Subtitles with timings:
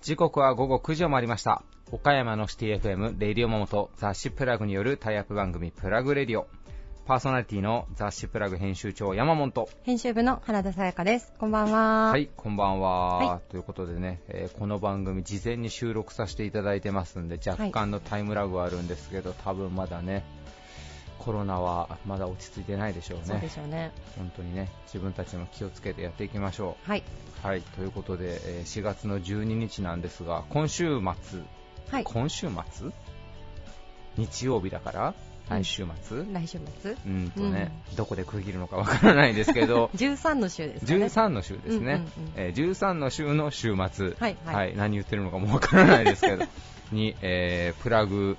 [0.00, 1.62] 時刻は午後9時を回りました。
[1.92, 6.48] 岡山のシティ FM、レディオモモと雑誌プラグによるタイアップ番組プラグレディオ。
[7.06, 9.68] パーソナリティの雑誌プラグ編集長山本。
[9.84, 11.32] 編集部の原田さやかです。
[11.38, 12.10] こんばんは。
[12.10, 20.24] はい、こんばんは、はということでね、えーこの番組事前に収録させていただいてますんで、若干のタイムラグはあるんですけど、多分まだね、
[21.18, 23.24] コロナはまだ落ち着いてないでしょうね。
[23.26, 23.92] そうでしょうね。
[24.16, 26.88] 本当にね、自分たちも気をつけてやっていきましょう。
[26.90, 27.02] はい。
[27.42, 31.40] はい、ということで、えー4月の12日なんですが、今週末、
[31.90, 32.04] はい。
[32.04, 32.90] 今週末？
[34.16, 35.14] 日曜日だから？
[35.48, 36.96] 来週末、来週末。
[37.04, 41.04] うんとね、どこで区切るのかわからないですけど、 13の週ですかね。
[41.06, 42.32] 13の週ですね、うんうんうん。
[42.36, 44.36] えー13の週の週末、はい。
[44.44, 44.76] はい。
[44.76, 46.44] 何言ってるのかもわからないですけど、
[46.92, 48.38] に、えープラグ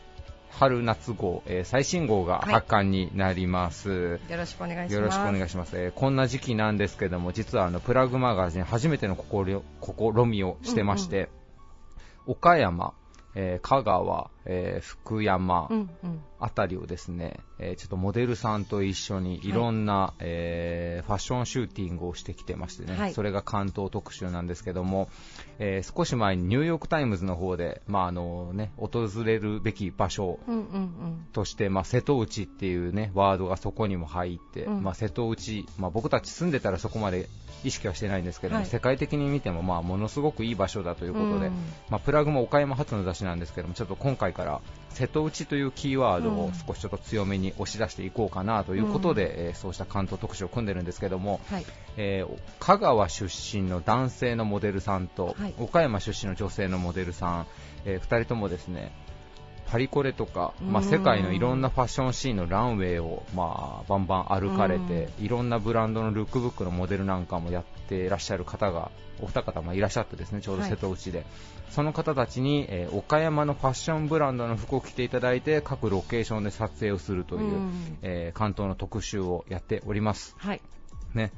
[0.59, 4.19] 春夏号、えー最新号がはい発刊になります。
[4.29, 4.93] よろしくお願いします。
[4.93, 11.29] よろしくお願いします、えーこんな時期なんですけども実はあのプラグマガジン初めての試みをしてまして、
[12.27, 12.93] 岡山、
[13.35, 16.21] えー香川、えー福山うんうん。
[16.39, 25.09] あたりをですね、えーちょっとモデルさんと一緒にいろんな、えーファッションシューティングをしてきてましてね、はいそれが巻頭特集なんですけども、
[25.59, 31.27] えー少し前にニューヨーク・タイムズの方で、まああのね、訪れるべき場所うんうんうん。
[31.33, 34.83] として、まあ、瀬戸内っていうね、ワードがそこにも入って、うん。
[34.83, 37.27] まあ、瀬戸内、まあ、僕たち住んでたらそこまで
[37.63, 38.69] 意識はしてないんですけども、はい。
[38.69, 41.53] 世界的に見ても、まあ、ものすごくいい場所だということで、うん。
[41.89, 44.61] まあ、プラグも岡山発の雑誌なんですけども、ちょっと今回から
[44.93, 51.65] 瀬戸内というキーワードを少しちょっと強めに押し出していこうかなということで、えーそうした関東特集を組んでるんですけども、はい。
[51.97, 55.53] えー香川出身の男性のモデルさんと、はい。
[55.59, 57.47] 岡山出身の女性のモデルさん、
[57.85, 58.91] え2人ともですね
[59.73, 71.25] パリコレとか、まあ、うん世界のいろんなファッションシーンのランウェイを、まあ、バンバン歩かれて、いろんなブランドのルックブックのモデルなんかもやっていらっしゃる方がお二方、まあ、いらっしゃってですねちょうど瀬戸内で、
[71.71, 77.97] その方たちに、えー岡山のファッションブランドの服を着ていただいて各ロケーションで撮影をするという、うん。
[78.03, 80.35] えー関東の特集をやっております。
[80.37, 80.61] はい。
[81.15, 81.31] ね、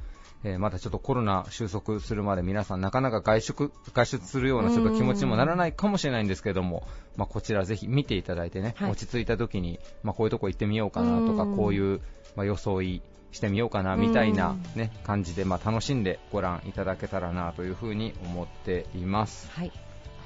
[0.46, 6.86] えーまだちょっとコロナ収束するまで皆さんなかなか外出外出するようなちょっと気持ちにもならないかもしれないんですけども、
[7.16, 12.00] まあ、こちらぜひ見ていただいてね、はい落ち着いた時に、まあ、こういうとこ行ってみようかなとか、うんこういう、
[12.36, 13.02] まあ、装い
[13.32, 19.50] してみようかなみたいなうん、ね、感じで、まあ、楽しんでご覧いただけたらなというふうに思っています。
[19.50, 19.72] はい。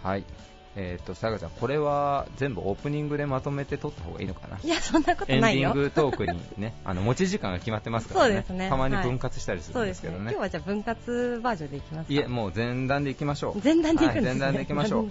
[0.02, 0.24] はい。
[0.76, 4.58] えっ、と、さやかちゃん、これは全部オープニングでまとめて撮った方がいいのかな？
[4.62, 5.70] いや、そんなことエンデないよ。
[5.70, 10.10] ィングトークにね、あの持ち時間が決まってますからね、そうですねたまにはい分割したりするんですね。
[10.10, 10.30] ですけどね。
[10.30, 13.60] 今日はじゃあ分割バージョンでいきますかいえ、もう前段でいきましょう。
[13.64, 14.34] 前段でいくんですね。
[14.34, 15.08] はい前段でいきましょう。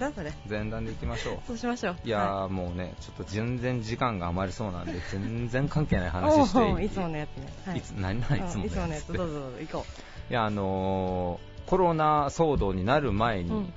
[0.50, 1.38] 前段でいきましょう。
[1.48, 1.96] そうしましょう。
[2.06, 7.54] いやー、はもうね、ちょっと全然時間が余りそうなんで、全然関係ないい話して いつものやつね。
[7.66, 9.86] はいいつ、何何いつもうんいつものやつ、どうぞどうぞ、行こ
[10.30, 13.54] いや、あのーコロナ騒動になる前に、う。
[13.54, 13.74] うん。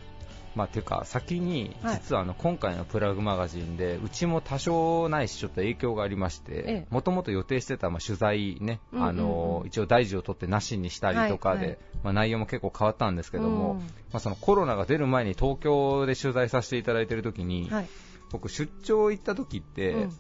[0.55, 17.89] まあ、ていうか、先に、はい実はあの、今回のプラグマガジンで、うちも多少ないし、ちょっと影響がありましえてえ、もともと予定してた、まあ、取材ね、あのー一応大事を取ってなしにしたりとかで、まあ、内容も結構変わったんですけども、うんまあ、そのコロナが出る前に東京で取材させていただいている時に、はい。
[18.31, 20.13] 僕出張行った時って、うん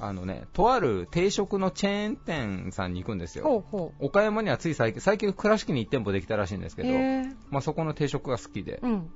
[0.00, 3.44] あのね、とある定食のチェーン店さんに行くんですよ。
[3.44, 6.76] ほうほ岡山にはつい最近、最近倉敷に1店舗できたらしいんですう。
[6.76, 9.10] けど、まあ、そこの定食が好きで、うん。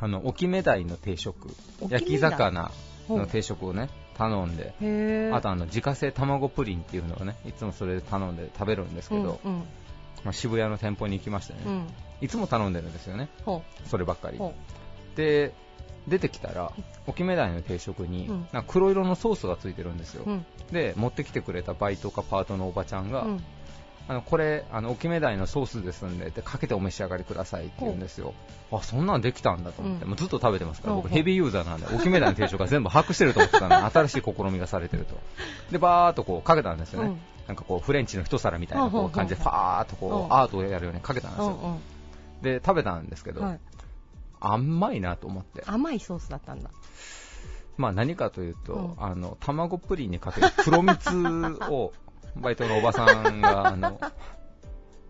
[0.00, 1.48] あの、沖目鯛の定食、
[1.88, 2.70] 焼き魚
[3.08, 9.58] の定食をね、頼んで、あとあの、自家製卵プリンっていうのをね、いつもそれで頼んで食べるんですけど、うんうん
[10.24, 11.86] まあ、渋谷の店舗に行きましてね、うん。
[12.20, 14.38] いつも頼んでるんですよね、ほそればっかり。
[15.16, 15.52] で、
[16.08, 16.72] 出てきたら、
[17.06, 20.24] 沖目鯛の定食に、うん黒色のソースがついてるんですよ。
[20.26, 20.30] う。
[20.30, 20.46] うん。
[20.72, 23.44] で、持ってきてくれたバイトかパートのおばちゃんが、うん
[24.10, 28.34] あのこれ、あの沖目鯛のソースですんでってかけてお召し上がりくださいって言うんですよ。
[28.72, 35.14] あ、そんなんできたんだと思って、うんもうずっと食べてますから、僕ヘビーユーザーなんで、沖目鯛の定食が全部把握してると思ってたのに、新しい試みがされてると。
[35.70, 37.08] で、バーっとこうかけたんですよね。
[37.10, 41.78] うんなんかこうフレンチの一皿みたいなこほう感じで、ファーっとこうアートをやるようにかけたんですよ。
[42.42, 43.60] で、食べたんですけど、はい。
[44.38, 45.64] 甘いなと思って。
[45.66, 46.70] 甘いソースだったんだ。
[47.76, 51.10] まあ何かというと、うんあの、卵プリンにかける黒蜜
[51.70, 51.92] を、
[52.36, 54.00] バイトのおばさんが、あの、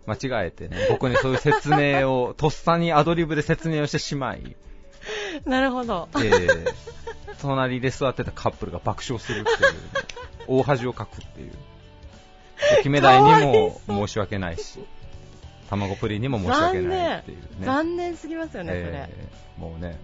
[0.07, 4.57] 間違えてね、僕にそういう説明を、とっさにアドリブで説明をしてしまい、
[5.45, 6.09] なるほど。
[6.17, 6.75] えー
[7.41, 11.53] 隣で座ってたカップルが爆笑するっていう、大恥をかくっていう。
[12.79, 14.79] 決め台にも申し訳ないし、
[15.71, 17.47] 卵プリンにも申し訳ないっていうね。
[17.63, 18.83] 残念すぎますよね、それ。
[18.85, 19.99] えーもうね、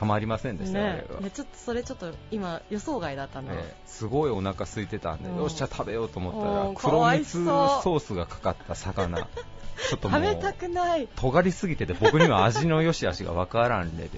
[0.00, 5.36] たまりませんでしたよ、ねちょっとそれちょっと今予想外だったな、ええすごいお腹空いてたんで、うん。
[5.36, 6.74] よっしゃ食べようと思ったうん。
[6.74, 7.44] ら黒蜜そう。
[7.44, 9.18] ソースがかかった魚。
[9.18, 11.06] ちょっと食べたくない。
[11.16, 14.10] 尖りすぎてて僕には味の良し悪しが分からんレベル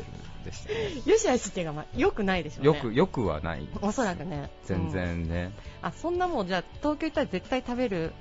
[0.45, 1.03] でしたね。
[1.05, 2.67] よしあしっていうか、まあ、よくないでしょうね。
[2.67, 4.51] よくよくはないおそらくね。
[4.67, 4.91] 全うん。
[4.93, 5.51] 然ね、
[5.83, 8.13] あそんなもんじゃあ東京行ったら絶対食べる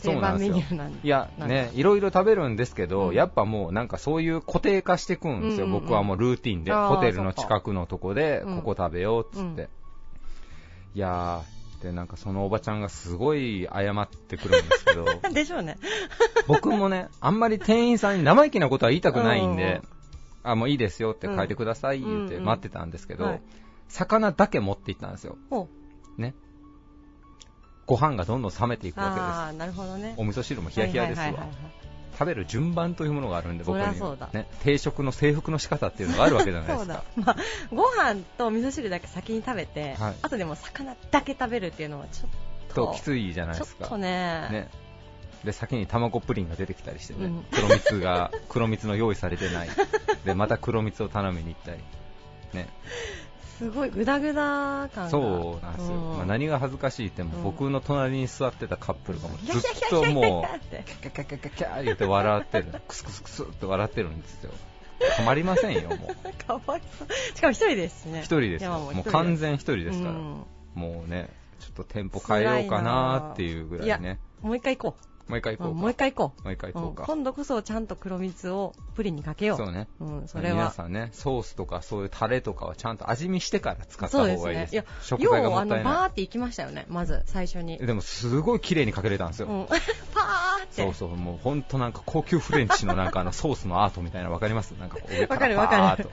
[0.00, 0.54] 定番そうなんですよ。
[0.54, 3.14] メニューなんいやねいろいろ食べるんですけど、うん。
[3.14, 5.82] やっぱもうなんかそういう固定化していくんですよ、うんうんうん。
[5.82, 6.72] 僕はもうルーティンで。
[6.72, 8.56] ホテルの近くのとこでうん。
[8.56, 9.68] ここ食べようっつって、うん
[10.92, 15.06] いやーでなんかそのおばちゃんがすごい謝ってくるんですけど。
[15.32, 15.78] でしょうね。
[16.46, 19.80] 僕もねあんまり店員さんに生意気なことは言いたくないんで、
[20.42, 23.42] あもういいですよって書いてください言ってうん待ってたんですけど、はい。
[23.88, 25.38] 魚だけ持って行ったんですよ。
[25.48, 25.68] ほ
[26.18, 26.34] ね
[27.90, 29.22] ご飯がどんどん冷めていくわけです。
[29.22, 30.14] ああなるほどね。
[30.16, 31.48] お味噌汁もヒヤヒヤですわ、
[32.12, 34.28] 食べる順番というものがあるんで僕にはそりゃそうだ。
[34.32, 37.36] ね、定食の制服の仕方っていうのがあるわけじゃないでそうすかだ、まあ、
[37.74, 40.14] ご飯と味噌汁だけ先に食べて、はい。
[40.22, 42.30] あとでも魚だけ食べるっていうのはちょっ
[42.74, 44.48] とときついじゃないちょっですかとね。
[44.52, 44.68] ね。
[45.42, 47.44] で先に卵プリンが出てきたりしてね、うん。
[47.50, 49.68] 黒蜜が黒蜜の用意されてない。
[50.24, 51.78] でまた黒蜜を頼みに行ったり。
[52.54, 52.68] ね
[53.60, 55.10] すごいグダグダ感が。
[55.10, 56.16] そうなんですよ、うん。
[56.16, 57.42] まあ、何が恥ずかしいってもうん。
[57.44, 64.52] 僕の隣に座ってたカップルがもうずっともうキャキャキャキャキャ言って笑ってるクスクスクスって笑ってるんですよ
[65.16, 71.28] たまりませんよもうかわいそうしかも一人ですしね一人ですもう完全一人でですから、うんもうね
[71.58, 74.96] ちょっと店舗変えようかなっていうぐらいねもう一回行こ
[75.30, 79.56] もう一回う、行こうもう一回行こもう一回行こうか、今度こそちゃんと黒蜜をプリンにかけよう。
[79.56, 79.88] そうね。
[80.00, 80.56] うん、それは。
[80.56, 84.36] 皆さんねソースとかそういうタレとかはちゃんと味見してから使った方がいい。
[84.36, 84.72] ですそうですね。
[84.72, 87.76] いや食材がもったいなバーって行きましたよねまず最初に。
[87.76, 89.66] いでもすごい綺麗にかけれたんですよ、うん、
[90.12, 90.82] パーって。
[90.82, 94.72] そうそう、もう本当なんか高級フレンチのなんかあのソースのアートみたいなのわかります？
[94.72, 95.54] なんかこう わからる。
[95.56, 96.10] パわかる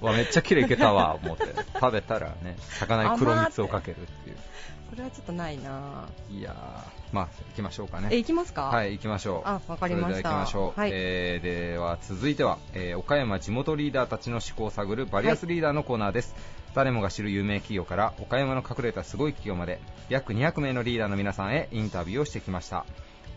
[0.00, 1.44] わめっちゃ綺麗いけたわ、思って。
[1.74, 4.36] 食べたらね、魚に黒蜜をかけるっていう。
[4.90, 8.16] それはちょっとないないやー、まあ、行きましょうかえね。
[8.16, 8.62] 行きますか？
[8.68, 9.48] はい、行きましょう。
[9.48, 10.80] あわかりましたは行きましょう。
[10.80, 16.34] はいえー、では続いては、えー岡山地元リーダーたちの思考を探るバリアスリーダーのコーナーです。
[16.74, 22.86] 誰もが知る有名企業から岡山の隠れたすごい企業まで約200名のリーダーの皆さんへインタビューをしてきました。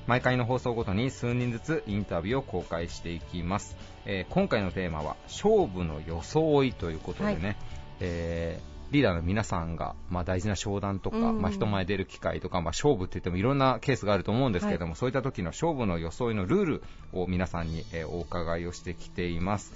[0.05, 3.75] 毎回の放送ごとに数人ずつインタビューを公開していきます。
[4.05, 7.55] えー今回のテーマは勝負の装いということでね、はい
[8.01, 19.73] えーリーダーの皆さんが、まあ、大事な商談とか、うんまあ、人前出る機会とか、まあ、勝負って言ってもいろんなケースがあると思うんですけれども、そういった時の勝負の装いのルールを皆さんに、えーお伺いをしてきています。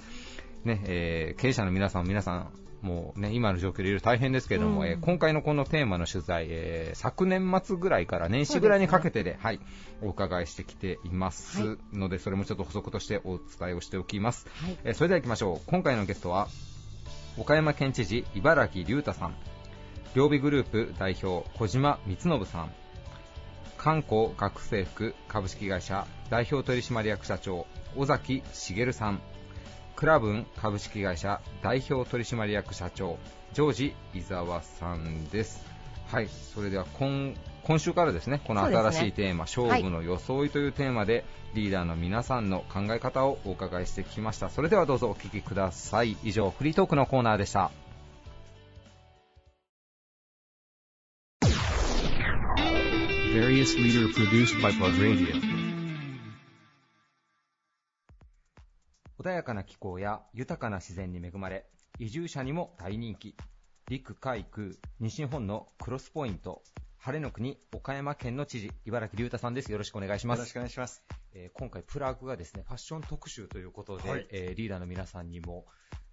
[0.64, 9.58] ねえー経営者の皆さん、皆さん、もうね、今の状況でいろいろ大変ですけれども、うんえー今回のこのテーマの取材、えー昨年末ぐらいから年始ぐらいにかけてで、はい、
[10.00, 14.46] お伺いしてきていますはいので、それもちょっと補足としてお伝えをしておきます。
[14.62, 15.60] はいえーそれでは行きましょう。
[15.66, 16.48] 今回のゲストは、
[17.38, 19.34] 岡山県知事、茨城隆太さん、
[20.12, 22.72] 両備グループ代表、小島光信さん、
[23.76, 29.20] 観光学生服株式会社代表取締役社長、尾崎茂さん、
[29.94, 33.18] クラブン株式会社代表取締役社長、
[33.52, 35.64] ジョージ伊沢さんです。
[36.08, 37.36] はい、それでは今
[37.68, 44.48] 今週からですね、この新しいテーマ、勝負の装いというテーマで、リーダーの皆さんの考え方をお伺いしてきました。
[44.48, 46.16] それではどうぞお聞きください。
[46.24, 47.70] 以上、フリートークのコーナーでした。
[53.34, 55.38] Various leader produced by Plug Radio.
[59.20, 61.66] 穏やかな気候や豊かな自然に恵まれ、
[61.98, 63.36] 移住者にも大人気。
[63.90, 66.62] 陸海空、西日本のクロスポイント、
[67.08, 69.72] 晴れの国、岡山県の知事、茨城隆太さんです。
[69.72, 70.40] よろしくお願いします。
[70.40, 70.56] よろしく。
[70.56, 71.02] お願いします。
[71.32, 74.26] えー今回プラグがですね、ファッション特集ということで、はい。
[74.30, 75.64] えーリーダーの皆さんにも、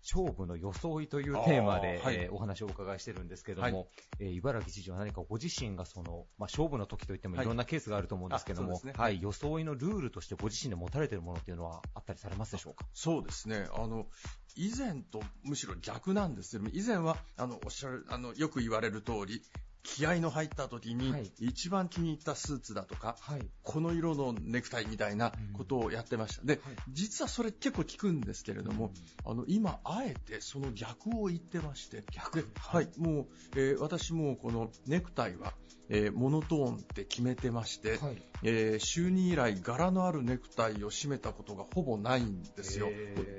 [0.01, 2.15] 勝負の装いというテーマで、はい。
[2.15, 3.87] えーお話をお伺いしてるんですけども、はい。
[4.19, 7.45] えー茨城知事は何かご自身がその、まあ、勝負の時といってもい。
[7.45, 9.03] ろんなケースがあると思うんですけども、あそうですね。
[9.03, 12.85] はい、装いのルールとしてご自身で持たれているものっていうのはあったりされますでしょうか？
[12.93, 13.67] そうですね。
[13.75, 14.07] あの、
[14.55, 19.41] 以前とむしろ逆なんですけども、以前は、あの、おっしゃる、あの、よく言われる通り、
[19.85, 21.31] 気合の入った時に、はい。
[21.39, 23.41] 一番気に入ったスーツだとか、はい。
[23.61, 26.43] この色のネクタイみたいなことをやってました。
[26.43, 26.75] で、はい。
[26.89, 28.91] 実はそれ結構効くんですけれども、
[29.23, 32.41] あの、今、あえてその逆を言ってまして、逆。
[32.41, 35.53] ではい、もう、えー私もこのネクタイは、
[35.89, 38.21] えーモノトーンって決めてまして、はい。
[38.43, 42.89] えー就任以来柄のあるネクタイを締めたことがほぼないんですよ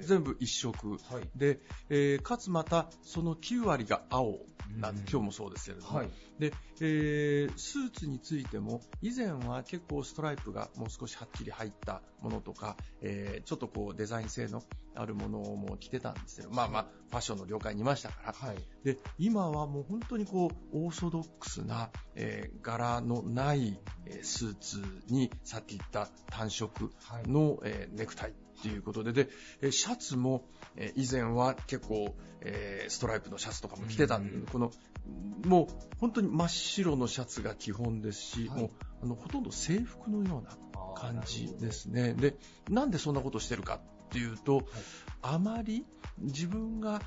[0.01, 0.99] 全部一色。
[1.11, 1.29] はい。
[1.37, 4.39] で、えーかつまたその9割が青
[4.79, 6.11] なんうん今日もそうですけれども、はい。
[6.39, 14.63] で、えースーツについても以前は結構ストライプがもう少しはっきり入ったものとか、えーちょっとこうデザイン性の
[14.95, 16.49] あるものをもう着てたんですよ。
[16.51, 18.33] まあまあ、ファッションの業界にいましたから。
[18.33, 18.57] はい。
[18.83, 27.29] で、今はもう本当にこう、オーソドックスな、えー柄のない、えースーツに、さっき言った単色はい。
[27.29, 29.29] の、えーネクタイっていうことで、で、
[29.61, 34.73] えーシャツも、えー以前は結構、えーストライプのシャツとかも着てたんで、うんこの、
[35.45, 35.67] もう
[36.01, 38.71] 本当に真っ白のシャツが基本ですし、はいもう
[39.03, 40.57] あのほとんど制服のような
[40.95, 41.71] 感じで。
[41.73, 42.15] すね。
[42.15, 42.35] で、
[42.71, 44.63] なんでそんなことしてるかっていうと、
[45.23, 45.85] あまり
[46.19, 47.03] 自分が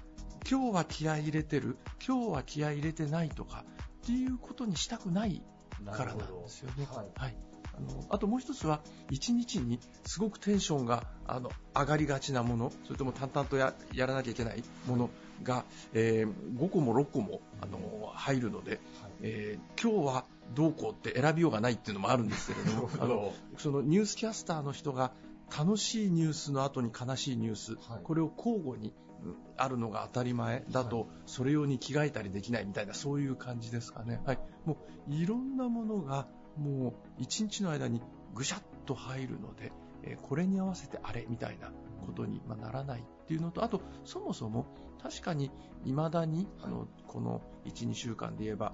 [0.49, 3.65] 今日は気合い入れてる、今日は気合い入れてないとか
[4.03, 5.43] っていうことにしたくない
[5.83, 6.87] なからなんですよね。
[6.91, 7.07] はい。
[7.15, 7.37] はい。
[7.75, 15.09] あのあともう一つは、一日にすごくテンションがあの上がりがちなもの、それとも淡々とややらなきゃいけないもの
[15.43, 18.79] が、えー5個も6個もあの入るので、はい
[19.21, 25.11] えー今日はどうこうって選びようがないっていうのもあるんですけれども、 あのそのニュースキャスターの人が
[25.55, 28.93] 楽しいニュースの後に悲しいニュース、はいこれを交互に
[29.23, 34.21] うんあるのが当たり前だと、はいそれ用に着替えたりできないみたいなそういう感じですかね。
[34.25, 34.39] はい。
[34.65, 34.77] も
[35.07, 36.27] ういろんなものが
[36.57, 38.01] もう一日の間に
[38.33, 39.71] ぐしゃっと入るので、
[40.03, 41.71] えーこれに合わせてあれみたいな
[42.05, 44.65] ことにまあならないっていうのと、あとそもそも
[45.03, 45.51] 確かに
[45.85, 48.73] 未だにあのこの1、2週間で言えば、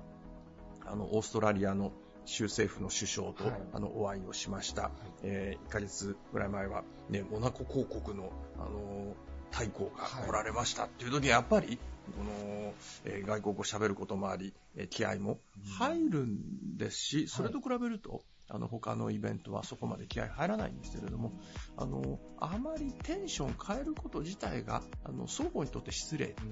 [0.86, 1.92] あのオーストラリアの
[2.24, 3.54] 州政府の首相と、はい。
[3.74, 4.92] あのお会いをしました。
[5.24, 9.14] え1ヶ月ぐらい前は、ね、モナコ公国の、あの
[9.52, 11.78] 大公が来られましたっていう時に、やっぱり、
[12.18, 15.42] この、えー外国語喋ることもあり、えー気合も
[15.78, 21.34] 入るんですし、それと比べると、あの他のイベントはそこまで気合入らないんですけれども、
[21.78, 26.52] あのあまりテンション変えること自体があの双方にとって失礼っていう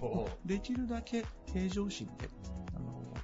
[0.00, 0.30] ほど。
[0.44, 2.28] できるだけ平常心で
[2.74, 3.14] あの、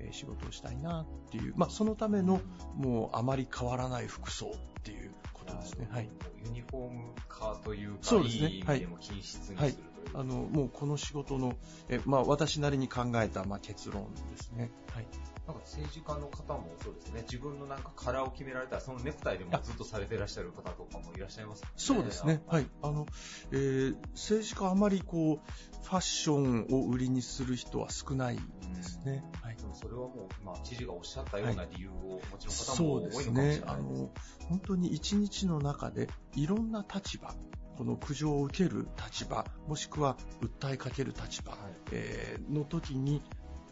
[0.00, 2.40] えー仕事をしたいなっていう、まあ、そのための
[2.76, 5.88] もうあまり変わらない服装っていうことですね。
[5.90, 6.08] はい。
[6.44, 9.74] ユニフォーム化というか、そうですねいい意味でも均質にするという。
[10.14, 11.54] あのもうこの仕事の、
[11.88, 14.70] えまあ、私なりに考えた、まあ、結論ですね。
[14.94, 15.06] はい。
[15.48, 22.42] なんか政治家の方もそうですね、自分のなんかカラーを決められたら、そのネクタイでもずっとされていらっしゃる方とかもいらっしゃいます、ね、そうですね。
[22.46, 22.66] はい。
[22.82, 23.06] あの、
[23.50, 29.24] えー政治家はあまりこう、ファッションを売りにする人は少ないですね。
[29.42, 29.56] はい。
[29.56, 33.74] でもそれはもう、まあ、知事がおっしゃったような理由を、もちろん方そも多いのかもしれうですねない。
[33.74, 34.10] あの、
[34.50, 37.34] 本当に一日の中でいろんな立場、
[37.78, 41.60] この苦情を受ける立場、もしくは訴えかける立場、はい
[41.92, 43.22] えーの時に、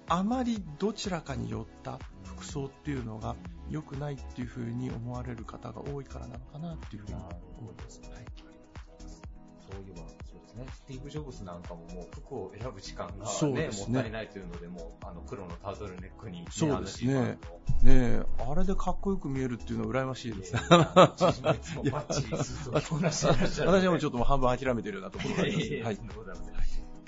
[0.08, 3.34] あまりどちらかによった服装っていうのが
[3.68, 8.00] 良くないっていうふうに思われる方が多いからなのかなっていうふうに思います。
[8.02, 8.26] はい
[9.68, 17.38] そういえば、そうですね、スティーブ・ジョブズなんかももう服を選ぶ時間が、ねねもったいないというので、もうあの黒のタートルネックに、ね、そうですね
[17.82, 20.60] ねえ、あれでかっこよく見えるっていうのは羨ましいですね。
[23.64, 23.66] い。
[23.66, 25.82] 私はもうちょっともう半分諦めてるようなところがありますね。
[25.82, 25.98] はい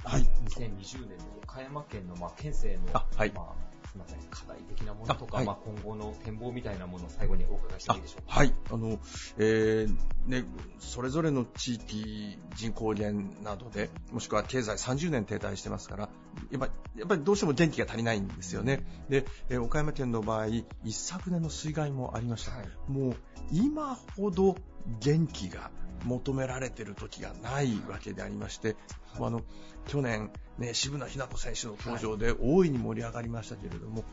[0.04, 0.22] はい。
[0.22, 8.38] 2020年の岡山県の、まあ、県政の、あはいまあ、すみません、課題的なものとか、あはいまあ、今後の展望みたいなものを最後にお伺いしてもいいでしょうか。
[8.38, 8.54] はい。
[8.70, 8.98] あの、
[9.38, 9.96] えー
[10.26, 10.44] ね、
[10.78, 16.08] それぞれの地域、人口減などで、もしくは経済30年停滞してますから、
[16.52, 18.84] やっぱやっぱりどうしても電気が足りないんですよね。
[19.08, 22.52] で、えー岡山県の場合、一昨年の水害もありました。
[22.52, 23.16] はいもう、
[23.50, 24.54] 今ほど
[25.00, 25.70] 元気が
[26.04, 29.20] 求められてる時がないわけでありまして、はい。
[29.20, 29.42] まああの、
[29.86, 34.04] 去年、ね、渋野日向子選手の登場で大いに盛り上がりましたけれども、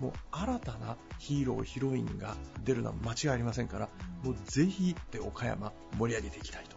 [0.00, 3.88] もう新たなヒーロー、ヒロインが出るのは間違いありませんから、
[4.22, 6.73] もうぜひで岡山盛り上げていきたいと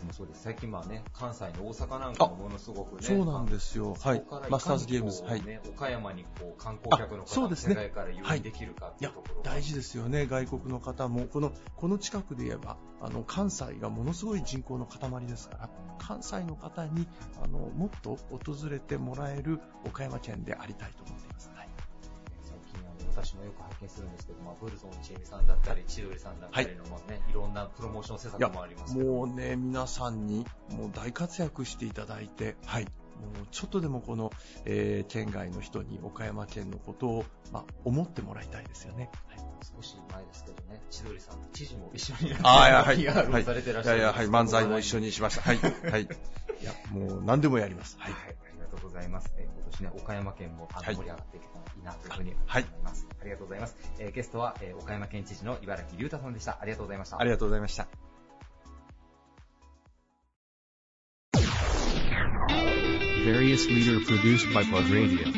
[0.00, 0.42] 僕もそうです。
[0.42, 3.96] 最近まあね、関西の大阪なんかもものすごくね、そうなんですよ。
[4.00, 4.24] はい。
[4.48, 5.22] マスターズゲームズ。
[5.24, 5.60] はい。
[5.68, 17.06] 岡山にこう観光客の方が世界から誘引できるかっていうところが、大事ですよね、外国の方も、このこの近くで言えば、あの関西がものすごい人口の塊ですから、関西の方に
[17.42, 21.50] あのもっと訪れてもらえる岡山県でありたいと思っています。
[21.54, 21.68] はい
[22.42, 32.84] 最近あの私もよく拝見するんですけど、まあ、ブルゾンチエミさんだったり、千鳥さんだったりの、まあね、いろんなプロモーション施策いやもありますもうね、皆さんにもう大活躍していただいて、はい。
[32.84, 34.32] もうちょっとでもこの、
[34.64, 39.10] えー県外の人に岡山県のことを、まあ、思ってもらいたいですよね。
[39.28, 39.40] はい
[39.76, 45.42] 少し前ですけどね、千鳥さんと知事も一緒になって、はい PR されてらっいやいや、しゃるんですけどはい、漫才も一緒にしました。
[45.42, 45.58] はい。
[45.58, 46.02] はい。
[46.04, 46.06] い
[46.64, 47.96] や、もう何でもやります。
[47.98, 48.16] ははいい、。
[48.16, 48.39] ありがとう
[48.82, 49.32] ございます。
[49.36, 53.06] えー今年ね、岡山県もあ盛り上がっていけたらいいなというふうに思はいいます。
[53.20, 53.76] ありがとうございます。
[53.98, 56.58] えーゲストは、えー岡山県知事の茨城隆太さんでした。
[56.60, 57.18] ありがとうございました。
[57.18, 57.86] ありがとうございました。
[63.24, 65.32] Various leader produced by Plug Radio.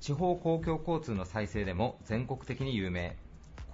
[0.00, 3.16] 地方公共交通の再生でも全国的に有名。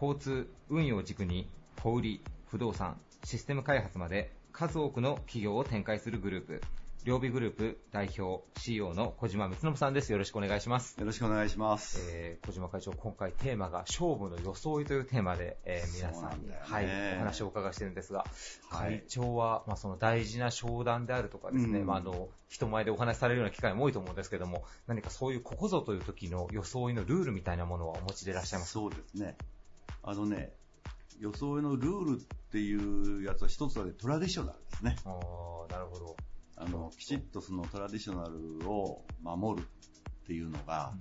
[0.01, 1.49] 交通、運輸を軸に
[1.83, 2.21] 小売、
[2.51, 6.63] 不動産、システム開発まで数多くの企業を展開するグループ、
[7.05, 10.11] 両備グループ代表 CEO の小島光信さんです。
[10.13, 10.99] よろしくお願いします。
[10.99, 12.01] よろしくお願いします。
[12.11, 16.87] えー小島会長、今回テーマが勝負の装いというテーマで、えー皆さんんだよねはい、
[17.17, 18.25] お話をお伺いしてるんですが、
[18.71, 28.81] はい会長は、まあ、その大事な商談であるとかですね、うんまあ、あの人前でお話しされるような機会も多いと思うんですけども、何かそういうここぞという時の装いのルールみたいなものはお持ちでいらっしゃいますか？
[28.81, 29.37] そうですね。
[30.03, 30.55] あのね、
[31.21, 34.97] 装いのルールっていうやつは一つはね、トラディショナルですね。
[35.05, 36.17] あーなるほど。
[36.57, 40.93] あの、きちっとそのトラディショナルを守るっていうのが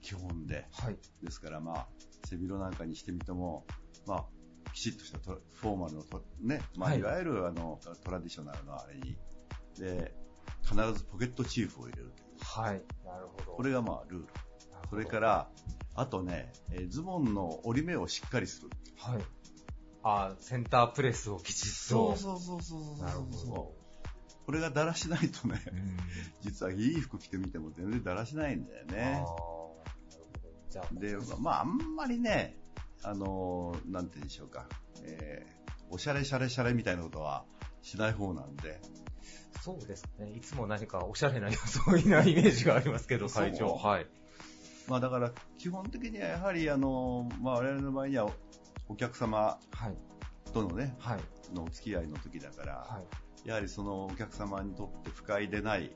[0.00, 0.96] 基本で、はい。
[1.22, 1.88] ですからまあ、
[2.24, 3.66] 背広なんかにしてみても、
[4.06, 4.24] まあ、
[4.72, 9.16] きちっとしたトフォーマルのト、ね、まあ、はいいわゆるあの、トラディショナルのあれに、
[9.78, 10.14] で、
[10.62, 12.38] 必ずポケットチーフを入れるという。
[12.40, 12.82] はい。
[13.04, 13.52] なるほど。
[13.52, 14.26] これがまあ、ルール。
[14.90, 15.50] それから、
[15.96, 18.70] あとね、えーズボンの折り目をしっかりする。
[18.96, 19.22] はい。
[20.02, 21.68] あーセンタープレスをきちっと。
[21.70, 23.72] そうそうそうそうなるほど。
[24.44, 25.96] これがだらしないとね、うん
[26.42, 29.24] 実はいい服着てみても全然だらしないんだよあーなねる。
[29.24, 29.82] ほど。
[30.70, 32.56] じゃあ、で、まあ、あんまりね、
[33.02, 34.68] あのーなんて言うんでしょうか、
[35.02, 35.56] えー
[35.88, 37.44] おしゃれしゃれしゃれみたいなことは
[37.80, 38.80] しない方なんで、
[39.62, 40.32] そうですね。
[40.32, 43.68] いつも何かおしゃれな装いなイメージがありますけど、そう会長。
[43.74, 44.06] はい。
[44.88, 48.32] まあだから基本的にはやはりあのーまあ我々の場合にはお
[48.88, 49.96] お客様はい。
[50.52, 51.54] とのね、はい。
[51.54, 53.00] のお付き合いの時だから、は
[53.44, 53.48] い。
[53.48, 55.90] やはりそのお客様にとって不快でない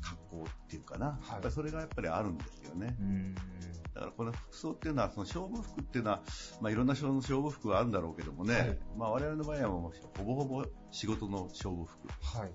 [0.00, 2.96] 格好っていうかな、はいやっぱりそれがやっぱりあるんですよね。
[2.98, 3.34] うん。
[3.34, 3.40] だ
[4.00, 6.22] からこの服装っていうのは、その勝負服っていうのは、
[6.62, 12.08] まあいろんな勝負服があるんだろうけどもね、はいまあ我々の場合はもうほぼほぼ仕事の勝負服。
[12.38, 12.50] はい。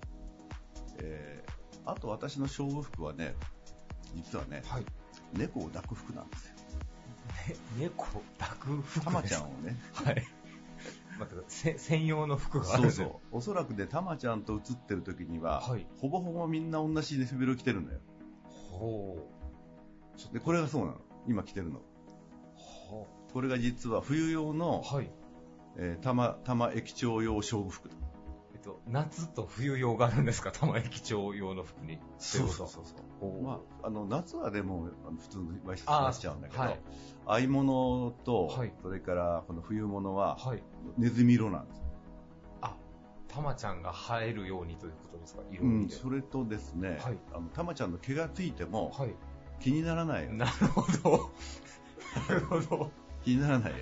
[1.04, 1.52] えー
[1.86, 3.34] あと私の勝負服はね、
[4.14, 4.86] 実はね、はい。
[5.34, 6.54] 猫を抱く服なんですよ。
[7.80, 8.06] 猫
[8.38, 10.28] 抱く服たまちゃんをね、 はい。
[11.20, 11.74] 待ってください。
[11.74, 13.38] せ専用の服があるそうそう。
[13.38, 18.00] おそらくね、たまちゃんと写ってる時には、はいほぼほぼみんな同じ背広着てるのよ。
[18.44, 19.18] ほ
[20.34, 21.02] で、これがそうなの。
[21.28, 21.80] 今着てるの。
[21.80, 21.82] う。
[22.56, 24.96] ほこれが実は冬用の、う。
[24.96, 25.12] はい。
[25.80, 27.90] えー、玉、玉駅長用勝負服
[28.68, 30.52] と、夏と冬用があるんですか？
[30.56, 32.00] 玉駅長用の服に。
[32.18, 32.84] そうそうそう
[33.20, 36.80] ほうまあ、あの夏はでも普通のワイシャツあー出しちゃうんだけど、はい
[37.26, 40.64] 合物と、はいそれからこの冬物ははい。
[40.98, 41.84] ネズミ色なんですよ。
[42.62, 42.76] あ、
[43.28, 45.42] たまちゃんが映えるようにということですか？
[45.52, 45.90] 色うん。
[45.90, 49.14] それとですね、はいあのたまちゃんの毛がついてもはい。
[49.60, 51.32] 気にならないよ、なるほど。
[52.30, 52.92] なるほど。
[53.24, 53.78] 気にならないよ。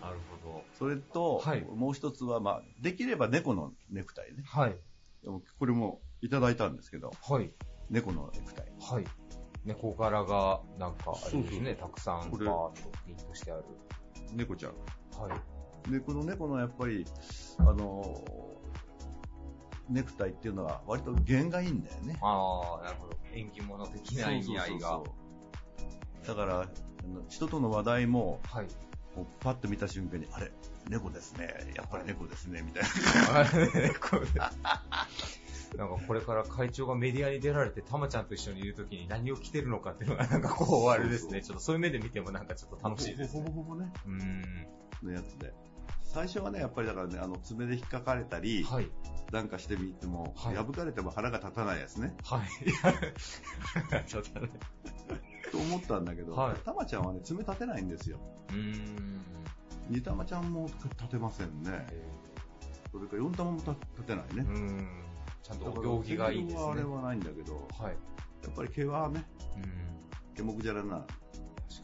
[0.00, 0.41] なるほ
[0.78, 4.42] それと、はいもう一つは、まあ、できれば猫のネクタイね。
[4.42, 4.60] ど。
[4.60, 4.76] はい。
[5.22, 7.52] でもこれもいただいたんですけど、はい。
[7.90, 8.72] 猫のネクタイ。
[8.80, 9.04] はい。
[9.64, 12.72] 猫柄が、なんか、あれですね、たくさん、バーッと
[13.06, 13.64] ピンとしてある。
[14.32, 14.72] 猫ちゃん。
[14.72, 15.28] は
[15.88, 15.90] い。
[15.90, 17.04] で、この猫のやっぱり、
[17.58, 18.24] あの、
[19.88, 22.18] ネクタイっていうのは割と弦がいいんだよね。
[22.22, 23.16] ああ、なるほど。
[23.32, 24.66] 縁起物的な意味合いが。
[24.66, 26.68] そうそうそうそうだから、
[27.28, 28.66] 人との話題も、はい。
[29.14, 30.50] こうパッと見た瞬間に、あれ、
[30.88, 32.82] 猫ですね、やっぱり猫ですね、みたい
[33.30, 33.44] あ
[33.74, 34.26] 猫で
[35.76, 41.40] なんかこれから会長がメディアに出られて、たまちゃんと一緒にいるときに何を着てるのかっていうのが、なんかこう、あれですね。
[41.42, 42.90] ちょっとそういう目で見てもなんかちょっとな。
[42.90, 43.42] 楽しいですね。
[43.42, 44.66] ほぼほぼね、うーん。
[45.02, 45.54] のやつで。
[46.04, 48.90] 最初はね、やっぱりだからね、あの爪で引っかかれたり、はい。
[49.32, 52.14] なんかしてみても、はい破かれても腹が立たないやつね。
[52.22, 52.48] はい。
[54.06, 54.50] ちょっとね。
[55.50, 58.18] と思ったんだけど、はいたまちゃんはね、爪立てないんですよ。
[58.50, 59.20] うーん。
[59.88, 61.86] 煮玉ちゃんも立てませんね。
[61.90, 62.02] え
[62.90, 64.48] それから四玉も立立てないねーう。
[64.48, 65.04] ーん。
[65.42, 66.62] ちゃんとお行儀がいいですね。
[66.62, 67.92] はあれはないんだけど、はい。
[67.92, 69.24] やっぱり毛はね、
[70.38, 70.46] うん。
[70.48, 71.06] 毛目じゃらな。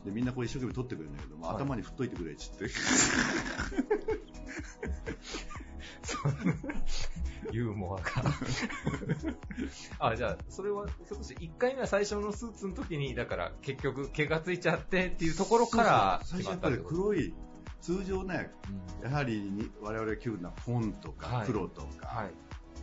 [0.04, 2.66] で、みんなこれ一生懸命取ってくれるんだけど、まあはい頭に振っといてくれっつって。
[7.52, 8.04] ユーモアが。
[10.10, 17.34] あ、じゃあ、それは、ひょっとして1回目は最初のスーツの時に、だから結局毛がついちゃってっていうところから最初やっぱり黒い、
[17.80, 18.52] 通常ね、
[19.00, 22.30] うんやはりに我々が着るのは紺とかはい黒とか、はい。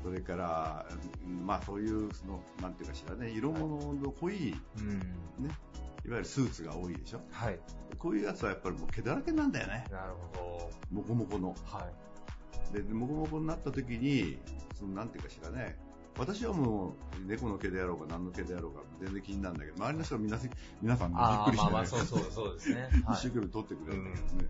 [0.03, 0.85] それから、
[1.25, 4.99] うんまあそういう、その、なんていうかしらね、色物の濃い、うん。
[4.99, 5.05] ね、
[6.05, 7.21] いわゆるスーツが多いでしょ？
[7.31, 7.59] はい。
[7.97, 9.85] こういうやつはやっぱりもう毛だらけなんだよね。
[9.91, 11.53] なるほもこもこの。
[11.53, 11.77] ど。
[11.77, 11.93] はい。
[12.73, 14.37] で、もこもこになった時に、
[14.77, 15.77] そのなんていうかしらね、
[16.17, 20.49] 私はもう猫の毛であろうが何の毛であろうが全然気になるんだけど、周りの人は皆さん
[20.81, 22.81] 皆さんびっくりして、ねまあまあ、そうそう、そうですね。
[23.05, 23.15] はい。
[23.15, 24.49] 一生懸命撮ってくれるんだけどね。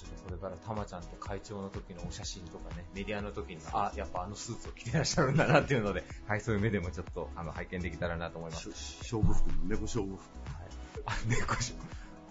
[0.00, 8.68] ちょっとこれからたまちゃんと会長の時のお写真とかね、メディアの時に、あ、やっぱあのスーツを着てらっしゃるんだなっていうので、 はい、そういう目でもちょっと、あの、拝見できたらなと思います。
[9.00, 10.20] 勝負服の猫勝負服。
[10.54, 10.70] はい。
[11.06, 11.74] あ、猫し、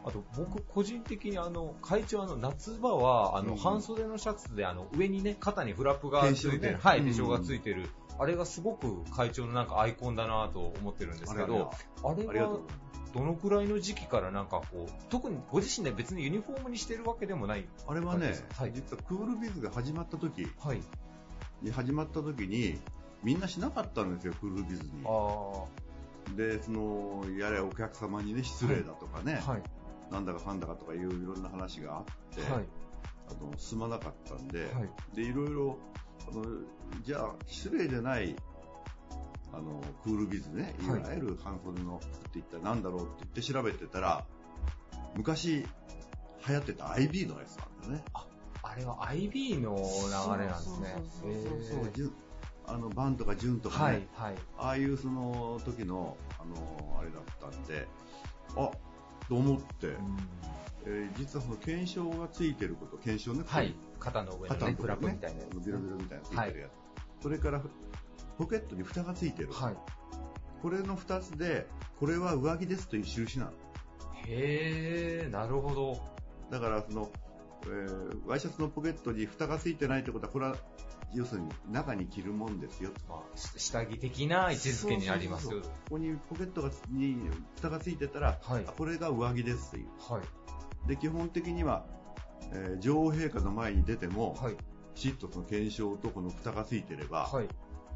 [0.05, 11.71] あと僕個人的にあの会長あの夏場はあのうん半袖のシャツであの上にね肩にフラップがついてる、はいうん手錠がついてる、あれがすごく会長のなんかアイコンだなと思ってるんですけど
[12.03, 12.59] あれは
[13.13, 18.71] どのくらいの時期からなんかこう特にご自身で別にユニフォームにしてるわけでもないあれはね、はい。
[18.73, 20.47] 実はクールビズが始まった時。
[20.59, 20.81] はい。
[21.61, 22.79] に始まった時に
[23.23, 26.37] みんなしなかったんですよ、クールビズに。
[26.37, 29.63] で、その、やれお客様にね、失礼だとかね、はい
[30.11, 32.65] なんだかかんだかとかいういろんな話があって、はい。
[33.29, 35.15] あの進まなかったんで、はい。
[35.15, 35.77] で、いろいろ、
[36.27, 36.43] あの、
[37.03, 38.35] じゃあ、失礼でない、
[39.53, 41.01] あの、クールビズね、いはい。
[41.01, 44.25] わゆる半袖の服って一体何だろうって言って調べてたら、
[45.15, 45.65] 昔
[46.47, 48.03] 流行ってた IB のやつなんだよね。
[48.61, 50.95] あれは IB の流れなんですね。
[52.65, 54.35] あの、バンとかジュンとかね、はいはい。
[54.57, 57.87] ああいうその時の、あの、あれだったんで、
[58.55, 58.69] あ、
[59.29, 59.95] と思って、
[60.85, 63.75] えー実はその検証がついてること、検証ね、はい。
[63.99, 64.87] 肩の上の肩のとこね。
[64.87, 66.67] フラップみたいなビロビロみたいなついてるや
[67.19, 67.23] つ。
[67.23, 67.61] それから、
[68.37, 69.51] ポケットに蓋がついてる。
[69.51, 69.75] はい。
[70.61, 71.67] これの2つで、
[71.99, 73.51] これは上着ですという印なの。
[74.27, 75.99] へえなるほど。
[76.49, 77.11] だから、その、
[77.65, 80.55] えーワイシャツのポケットに蓋がついてないってことは、これは、
[81.13, 82.91] 要するに中に着るもんですよ。
[83.07, 85.55] まあ、し下着的な位置づけになりますこ
[85.89, 87.17] こにポケットがに
[87.55, 88.65] 蓋がついてたら、はい。
[88.67, 89.87] あこれが上着ですという。
[89.99, 90.87] はい。
[90.87, 91.85] で、基本的には、
[92.51, 94.57] えー女王陛下の前に出ても、はい。
[94.95, 97.47] きちっとその検証とこの蓋がついてれば、はい。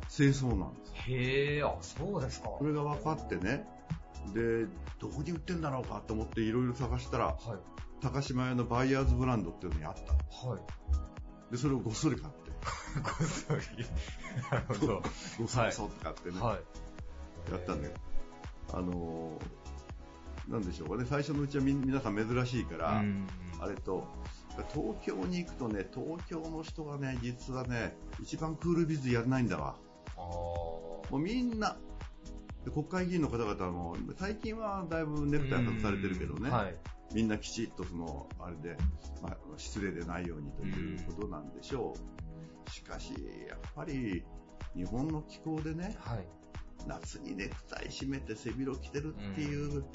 [0.10, 0.94] 清掃なんです。
[1.08, 2.50] へえあそうですか。
[2.50, 3.68] これが分かってね、
[4.34, 4.66] で、
[5.00, 7.38] どこに売ってんだろうかと思っていろいろ探したら、はい。
[8.02, 10.48] 高島屋のバイヤーズブランドっていうのにあった。
[10.48, 11.52] はい。
[11.52, 12.43] で、それをごっそり買って、
[13.02, 13.86] ごそり。
[14.52, 15.04] なるほど。
[15.40, 17.52] ごっそりそって買ってね、はい。
[17.52, 17.94] やったんだよ。
[18.74, 19.64] あのー
[20.50, 23.28] なんでしょうかね、最初のうちはみ皆さん珍しいから、うん。
[23.60, 24.06] あれと、
[24.74, 29.76] 東京に行くとね、東京の人がね、実はね、一番クールビズやらないんだわ。
[30.18, 31.78] もうみんな、
[32.66, 36.76] で国会議員の方々も、最近はだいぶネクタイ外されてるけどね、はい。
[37.14, 38.78] みんなきちっとその、あれで、
[39.22, 42.23] まあ、失礼でないようにということなんでしょう。
[42.70, 43.14] しかし、
[43.48, 44.24] やっぱり、
[44.76, 46.28] 日本の気候でね、はい。
[46.88, 49.86] 夏にネクタイ締めて背広着てるっていう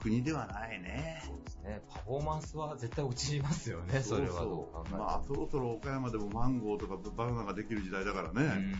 [0.00, 1.22] 国ではないね。
[1.24, 1.82] そうですね。
[1.88, 4.98] パフォーマンスは絶対落ちますよねそれはどう考えても。
[5.04, 8.42] まあ、そろそろ岡山でもマンゴーとかバナナができる時代だからね。
[8.42, 8.70] うん。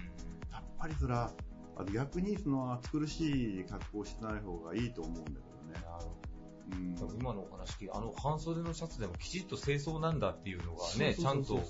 [0.51, 1.31] やっぱりそれは、
[1.77, 5.75] あの逆にその暑苦しい格好をしない方がいいと思うんだけどね。
[5.75, 6.17] なるほ
[6.73, 6.95] うん。
[6.97, 11.61] ど今のお話聞いてあの半袖のシャツでもきちっと清掃なんだっていうのがねちゃんと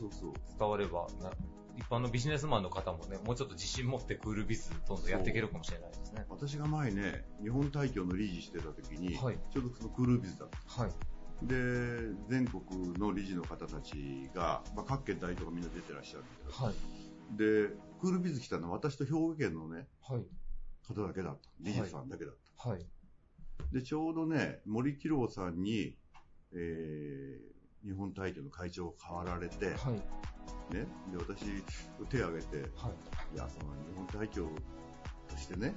[0.59, 1.31] 伝わればな
[1.77, 6.25] 一般のビジネスマンの方もねもうちょっと自信持ってクールビズどんどんやっていけるかもしれないですね。
[6.29, 9.39] 私が前ね、日本大教の理事してた時に、はい。
[9.53, 10.83] ちょうどそのクールビズだった。
[10.83, 10.93] はい。
[11.43, 11.55] で、
[12.29, 16.75] 全国の理事の方たちが、まあ、各県代表がみんな出てらっしゃるんだけど、はい。
[17.37, 20.27] で、クールビズ来たのは私と兵庫県のね、はい。
[20.87, 21.49] 方だけだった。
[21.61, 22.69] 理事さんだけだった。
[22.69, 22.87] はい。
[23.73, 25.97] で、ちょうどね、森喜朗さんに、
[26.53, 27.52] えー、
[27.85, 29.95] 日本大教の会長を変わられて、ね、はい。
[30.73, 30.87] で、
[31.19, 31.45] 私、
[32.09, 32.91] 手を挙げて、は
[33.33, 33.35] い。
[33.35, 34.49] いや、その日本大教
[35.29, 35.75] としてね、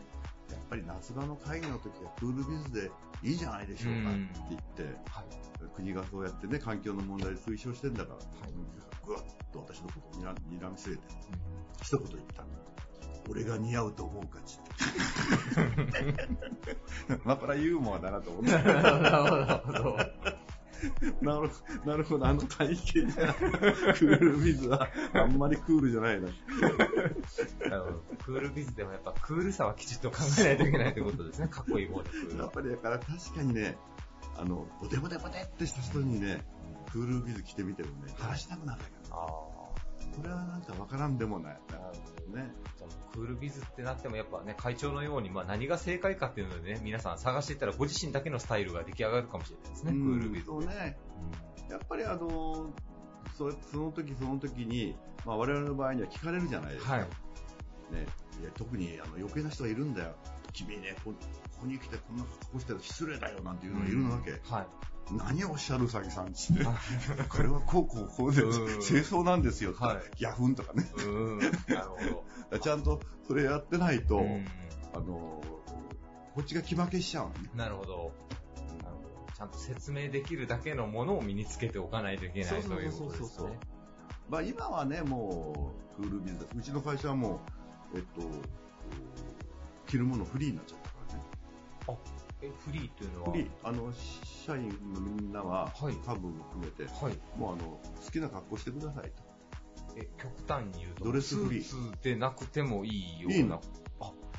[0.50, 2.92] やっぱり夏場の会議の時はクールビズで
[3.24, 5.26] いいじゃないでしょうかって言って、はい。
[5.76, 8.54] 国がそうやってね、環境の問題で推奨してんだから、い。
[9.06, 11.02] ぐわっと私のことをにらにらみ据えて、
[11.82, 12.46] 一言言った。
[13.30, 14.64] 俺が似合うと思うかちっ
[17.08, 17.18] て。
[17.26, 18.52] まあ、これはユーモアだなと思って。
[18.62, 19.98] なるほど
[21.22, 21.54] なるほ
[21.86, 26.28] ど なるほど、あの体型じゃ、クールビズはあんまりクールじゃないな。
[27.70, 31.48] なるほどクールビズでもやっぱクールさはきちっと考えないといけないということですね。
[31.48, 32.38] かっこいい方でクール。
[32.38, 33.78] はやっぱりだから確かにね、
[34.38, 36.46] あの、ボテボテボテってした人にね、
[36.92, 39.55] クールビズ着てみてもね、話したくなるんだけど、あ
[40.16, 41.54] これはなんかわからんでもない。
[42.34, 42.52] ね。
[43.14, 50.98] クールビズってなってもやっぱね会長のようにまあ何が正解かっていうのでね皆さん探していったらご自身だけのスタイルが出来上がるかもしれないですね、うんクールビズでそうね。
[51.70, 52.70] やっぱりあの、
[53.38, 56.94] そその時その時に、まあ我々の場合には聞かれるじゃないですか。
[56.94, 57.02] はい
[57.92, 58.06] ね、
[58.42, 60.16] いや特にあの余計な人がいるんだよ。
[60.56, 64.32] 君ね、こここに来てこんな格好してる失礼だよなんていうのがいるわけ。
[64.50, 64.68] はい。
[65.12, 66.64] 何をおっしゃるうさぎさんっつって。
[67.30, 68.82] これはこうこうこうでうん。
[68.82, 69.74] 清掃なんですよ。
[69.74, 70.04] とか、はい。
[70.16, 70.90] ギャフンとかね。
[70.96, 71.40] うーん。
[71.40, 71.90] なる
[72.52, 74.46] ほ ちゃんとそれやってないと、どうん。
[74.94, 75.42] あの、
[76.34, 77.50] こっちが気負けしちゃうのね。
[77.54, 78.14] なるほど。
[78.82, 83.60] なるほどちゃんと説明できるだけのものを身につけておかないといけないということですね。
[84.30, 86.48] まあ今はね、もう、クールビズ。
[86.56, 87.42] うちの会社はも
[87.94, 88.22] う、えっと、
[89.86, 91.22] 着るものフリーになっちゃったからね。
[92.42, 93.32] え、フリーっていうのは？
[93.32, 93.92] フリー、あの、
[94.46, 97.18] 社員のみんなは、はい多分含めて、はい。
[97.38, 99.24] もうあの、好きな格好してくださいと。
[99.98, 103.62] え、極端に言うと、ドレスフリースーツでなくてもいいよいいうのな。
[103.62, 103.72] だか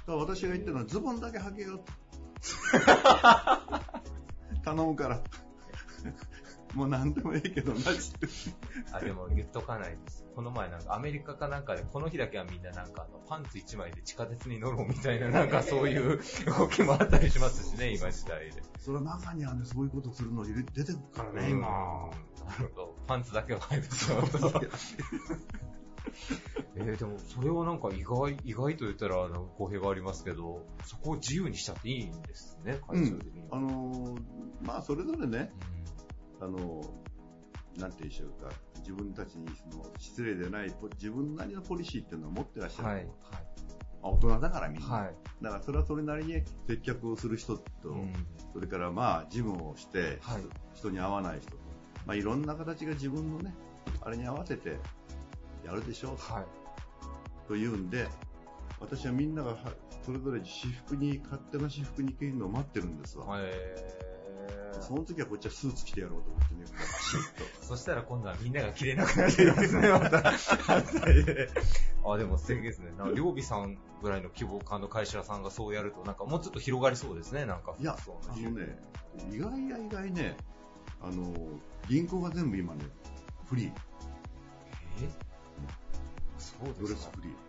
[0.07, 1.85] ら私が言ってるのは、ズボンだけ履けよと。
[4.65, 5.21] 頼むから。
[6.75, 8.27] もう何でもいいけどな、つって。
[8.93, 10.27] あ、でも言っとかないです。
[10.35, 16.21] この前なんかアメリカかなんかで、この日だけはみんななんかあのパンツ1枚で地下鉄に乗ろうみたいな、なんかそういう
[16.59, 18.63] 動きもあったりしますしね、今時代で。
[18.79, 21.69] それは中にはね、そういうことするの出てくるからね、うん今。
[21.69, 22.97] なるほど。
[23.07, 24.67] パンツだけは履いてしまうと。
[26.77, 33.57] えー、でもそれはなんか意外、意外と言ったらあの公平がありますけど、そこを自由にしちゃっていいんですね、会社的には。
[33.57, 34.21] あのー
[34.63, 35.53] まあ、それぞれね、
[36.41, 37.07] あのー
[37.79, 42.89] なんて言うんでしょうか、自分たちにその失礼でない、ポ自分なりのポリシーっていうのを持ってらっしゃる。
[42.89, 43.05] はい。
[43.05, 43.13] ま
[44.03, 44.87] あ大人だからみんな。
[44.87, 45.15] はい。
[45.43, 48.13] だからそれはそれなりに接客をする人と、うん
[48.53, 50.43] それからまあ、事務をして、はい
[50.75, 51.57] 人に会わない人と、
[52.07, 53.55] まあ、いろんな形が自分のね、
[54.01, 54.79] あれに合わせて
[55.65, 56.45] やるでしょうはい。
[57.49, 58.09] というんで、
[58.81, 59.59] 私はみんながは
[60.03, 63.27] それぞれ私服に、勝手な私服に行けるのを待ってるんですわ。
[63.41, 64.16] えー
[64.83, 66.65] その時はこっちはスーツ着てやろうと思ってね。
[67.61, 70.33] そしたら今度はみんなが着れなくなってるんですね、また。
[72.05, 72.93] あ、でも素敵ですね。
[72.97, 77.75] なんか、両備さんぐらいの規模感の会社さんがそうやると、なんかもうちょっと広がりそうですね、なんか。
[77.79, 78.79] いや、そうあのね、
[79.31, 80.37] 意外や意外ね、
[81.01, 81.35] あの、
[81.89, 82.85] 銀行が全部今ね、
[83.47, 83.73] フリー。
[85.03, 85.27] え？
[86.39, 87.13] そうドですか。
[87.13, 87.47] レスフリー。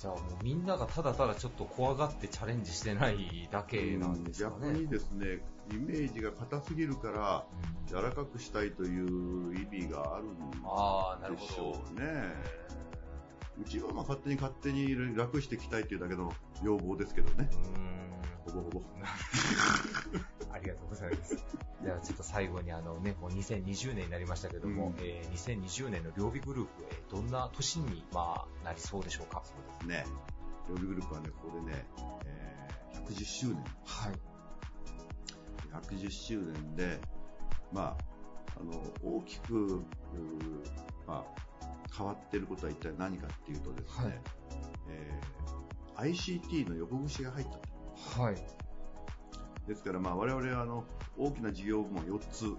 [0.00, 4.56] じゃあもうみんながただただちょっと怖がってチャレンジしてないだけなんですかね。
[4.68, 7.46] 逆にですね、イメージが硬すぎるから、
[7.88, 10.24] 柔らかくしたいという意味がある
[11.32, 12.32] んでしほょうね。
[13.60, 17.48] うちはまあ勝手に勝手に楽していきたいというだけの要望ですけどね。
[18.46, 18.82] ほぼほぼ。
[20.52, 21.36] ありがとうございます。
[21.82, 25.30] ではちょっと最後にあのね、もう2020年になりましたけども、うんえー
[25.60, 29.40] 2020年の両備グループ、えーどんな年に、まあ、なりそうでしょうか？
[29.40, 29.46] で
[29.82, 30.04] すね。
[30.68, 31.86] 料理グループはね、ここでね、
[32.24, 33.56] えー110周年。
[33.84, 34.12] はい。
[35.72, 37.00] 110周年で、
[37.72, 39.82] まあ、あの、大きく、
[41.06, 44.20] まあ、変わっていることは一体何かっていうとですね、はい
[44.88, 45.40] えー
[46.00, 48.22] ICT の横串が入ったと。
[48.22, 48.36] はい。
[49.68, 50.84] ですから、まあ、我々はあの、
[51.18, 52.56] 大きな事業部門4つ、はい。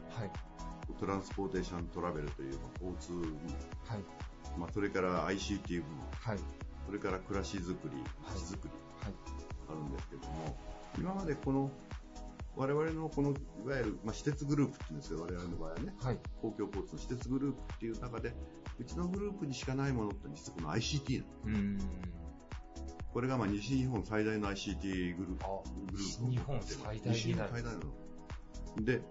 [0.99, 4.59] トランスポーテーショントラベルという、まあ交通部門、はい。
[4.59, 6.39] まあ、それから ICT 部門、はい。
[6.85, 9.13] それから暮らしづくり、はい街づくり、はい。
[9.69, 10.57] あるんですけども、
[10.99, 11.71] 今までこの、
[12.55, 13.33] 我々のこの、い
[13.67, 16.19] わゆる、まあ、私鉄グループって言うんですけど、我々の場合はね、はい。
[16.41, 18.33] 公共交通の私鉄グループっていう中で、
[18.79, 21.31] うちのグループにしかないものって実はこの ICT なの。
[21.45, 21.79] うーん。
[23.13, 25.45] これがまあ西日本最大の ICT グループ。
[25.45, 25.61] あ、
[25.91, 27.33] グループを西日本最大西日。
[27.33, 27.79] 本最大なの。
[28.85, 29.01] で、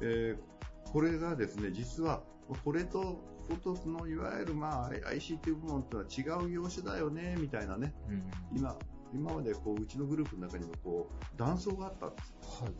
[0.00, 0.50] えー
[0.92, 2.22] これがですね、実は、
[2.64, 8.30] これと、ことそのいわゆるまあ ICT 部門ってのは違う業種だよね、みたいなね、うん。
[8.56, 8.76] 今、
[9.12, 12.34] 今までこううちのグループの中にもこう断層があったんですよ。
[12.64, 12.72] はい。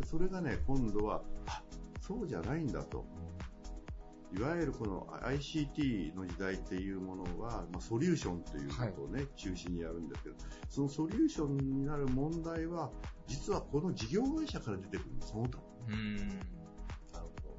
[0.00, 1.62] でそれがね、今度は、あ、
[2.00, 3.04] そうじゃないんだと。
[4.32, 10.36] いわゆるこの ICT の時代っていうものは、まあ、ソリューションということをね、中心にやるんですけど、
[10.68, 12.92] そのソリューションになる問題は、
[13.26, 15.58] 実はこの事業会社から出てくるんです、その他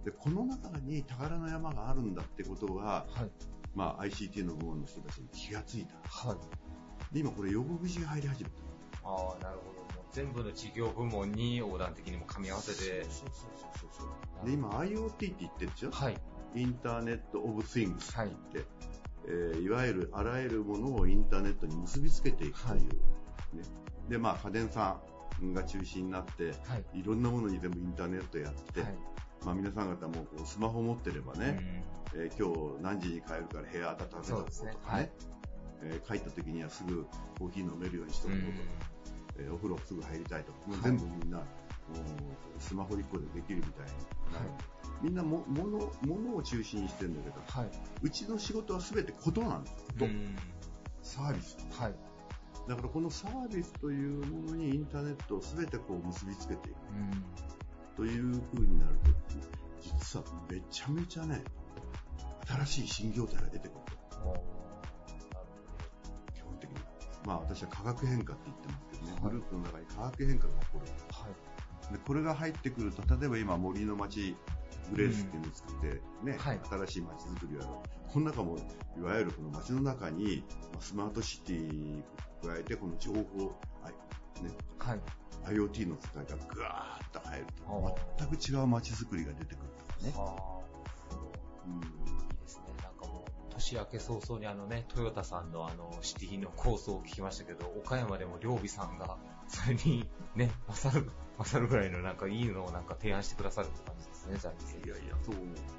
[0.06, 3.22] で、この中に宝の山があるんだってことが、ど。
[3.22, 3.32] はい。
[3.74, 5.96] まあ、ICT の部門の人たちに気がついた。
[6.08, 6.38] はい。
[7.12, 8.56] で、今これ横串が入り始めた。
[9.04, 9.96] ああ、なるほど。
[9.98, 13.04] もう全部の事業部門に横断的にも噛み合わせて。
[13.04, 13.30] そうそう
[13.80, 14.46] そうそう。
[14.46, 16.18] で、今 IoT って言ってるでしょはい。
[16.56, 18.72] インターネット・オブ・シングスってはい言って、
[19.28, 22.90] えーいわゆるあらゆるものをインターネットに結びつけていくという、はいね、
[24.10, 25.00] で、まあ、家電さ
[25.42, 27.00] んが中心になって、はい。
[27.00, 28.96] いろんなものに全部インターネットやって、はい。
[29.46, 35.12] まあ、皆さん方もこうスマホ持ってればね、うんえー今日何時に帰るから部屋温めとこうそうですねとかね、
[35.84, 37.06] えー帰った時にはすぐ
[37.40, 38.68] コーヒー飲めるようにしとうんこうとか、
[39.40, 41.46] えーお風呂すぐ入りたいとか、もう全部みんな、もう
[42.60, 44.46] スマホ1個でできるみたいになる、
[45.02, 47.70] みんなも物物を中心にしてるんだけど、はい。
[48.04, 49.76] うちの仕事は全てことなんです。
[49.76, 50.36] ことうん
[51.02, 51.58] サービス。
[51.72, 51.96] はい。
[52.68, 56.78] だからこのサービスというものにインターネットを全てこう結びつけていく
[57.98, 58.06] うん。
[58.06, 59.10] という風になると、
[59.82, 61.44] 実はめちゃめちゃね、
[62.48, 63.72] 新しい新業態が出てくる
[64.12, 64.61] と。
[67.26, 70.86] まあ私は化学変化って言ってますけどね、はいグループの中に化学変化が起こる。
[71.12, 71.28] は
[71.90, 71.94] い。
[71.94, 74.36] で、これが入ってくると、例えば今森の町
[74.92, 77.74] グレースっていうのを作ってね、はい新しい街づくりをやる。
[78.12, 78.58] この中も、
[78.98, 82.04] いわゆるこの街の中に、まあスマートシティに
[82.44, 85.00] 加えて、この情報、はい、ね、はい。
[85.46, 90.24] IoT の使いがぐわーっと入ると、全く違う街づくりが出てくるんですね。
[91.68, 92.31] なん
[93.72, 104.54] 年明け早々にあのね、トヨタさんのあの、シティの構想を聞きましたけど、岡山でも両備さんが、それにね、勝る、勝るぐらいのなんかいいのをなんか提案してくださるって感じですね、じゃあ。
[104.54, 105.36] いやいや、そう、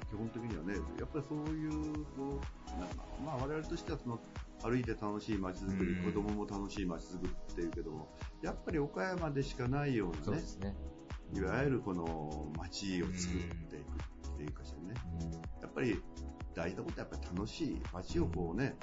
[0.09, 2.39] 基本的にはね、やっぱりそういう、こ
[2.75, 4.19] う、なんかまあ我々としてはその、
[4.63, 6.03] 歩いて楽しい街づくり、うん。
[6.05, 8.07] 子供も楽しい街づくりっていうけども、
[8.41, 10.75] やっぱり岡山でしかないようなねそうで、すね。
[11.35, 15.31] いわゆるこの街を作っていくっていうかしらね、うん。
[15.33, 16.01] やっぱり
[16.55, 18.75] 大事なことはやっぱり楽しい街をこうね、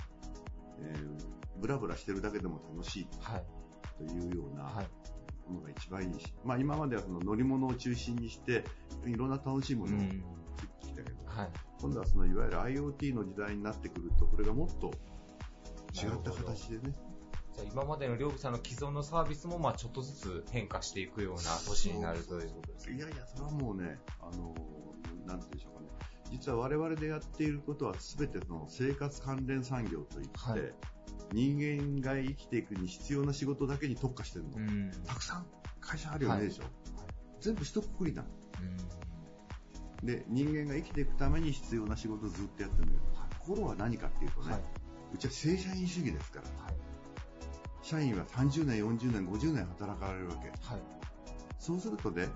[0.81, 3.45] えーブラブラしてるだけでも楽しいはい。
[3.99, 4.89] というようなはい。
[5.51, 8.65] ものが一番いいし、まあ今まではその乗り物を中心にして、
[9.07, 10.11] いろんな楽しいものを作っ
[10.81, 11.51] てきたけど、はい。
[11.83, 14.91] 今度はそのいわゆる IoT の時代になってくると、これがもっと
[15.93, 16.95] 違った形でね、
[17.55, 22.97] じゃあ今までの両備さんの既存のサービスもまあちょっとずつ変化していくような年になるということですね。
[22.97, 24.55] いやいや、それはもうね、あの、
[25.27, 25.89] なんていうんでしょうかね。
[26.31, 30.73] 実は我々でやっていることは全てその生活関連産業といって、はい
[31.33, 34.57] 人間が生きていくに必要な仕事だけに特化してるの。
[34.57, 34.91] うん。
[35.07, 35.47] たくさん
[35.81, 36.65] 会社あるよね、はいでしょ。
[37.41, 38.29] 全部一括りなの。
[38.63, 39.01] うん
[40.03, 44.61] で、人間が生きていくために必要な仕事をずっとやってるんだけど、心は何かっていうとね、は
[45.13, 46.75] うちは正社員主義ですから、はい。
[47.83, 50.49] 社員は30年、40年、50年働かれるわけ。
[50.49, 50.81] はい。
[51.59, 52.29] そうするとね、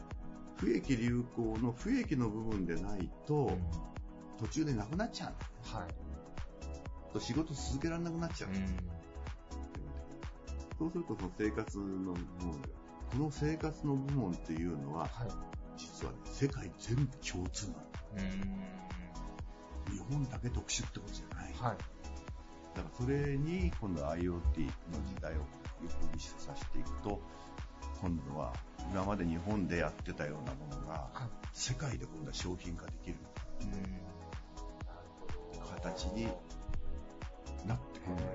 [0.56, 3.50] 不益流行の不益の部分でないと、
[4.38, 5.34] 途中でなくなっちゃう。
[5.76, 5.88] はい。
[7.12, 8.50] と仕事続けられなくなっちゃう。
[10.78, 12.68] そうするとその生活の部門で、
[13.12, 15.28] この生活の部門っていうのは、はい。
[15.76, 17.84] 実はね、世界全部共通なの。
[19.90, 21.52] 日本だけ特殊ってことじゃない。
[21.52, 21.76] はい。
[22.74, 25.42] だからそれに今度は IoT の時代をよ
[25.80, 27.20] く見せさせていくと、
[28.00, 28.52] 今度は
[28.90, 33.16] 今まで日本でやってたようなものが、はい世界で今度は商品化できる
[35.84, 36.24] 形に
[37.64, 38.26] なってくるのよ。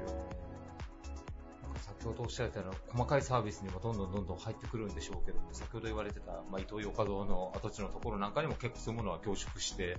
[1.76, 9.98] 先ほどおっしゃられたような細かいサービスにもどんどんどんどん入ってくるんでしょうけども、先ほど言われてた、まあ、伊東洋華堂の跡地のところなんかにも結構そういうものは凝縮して、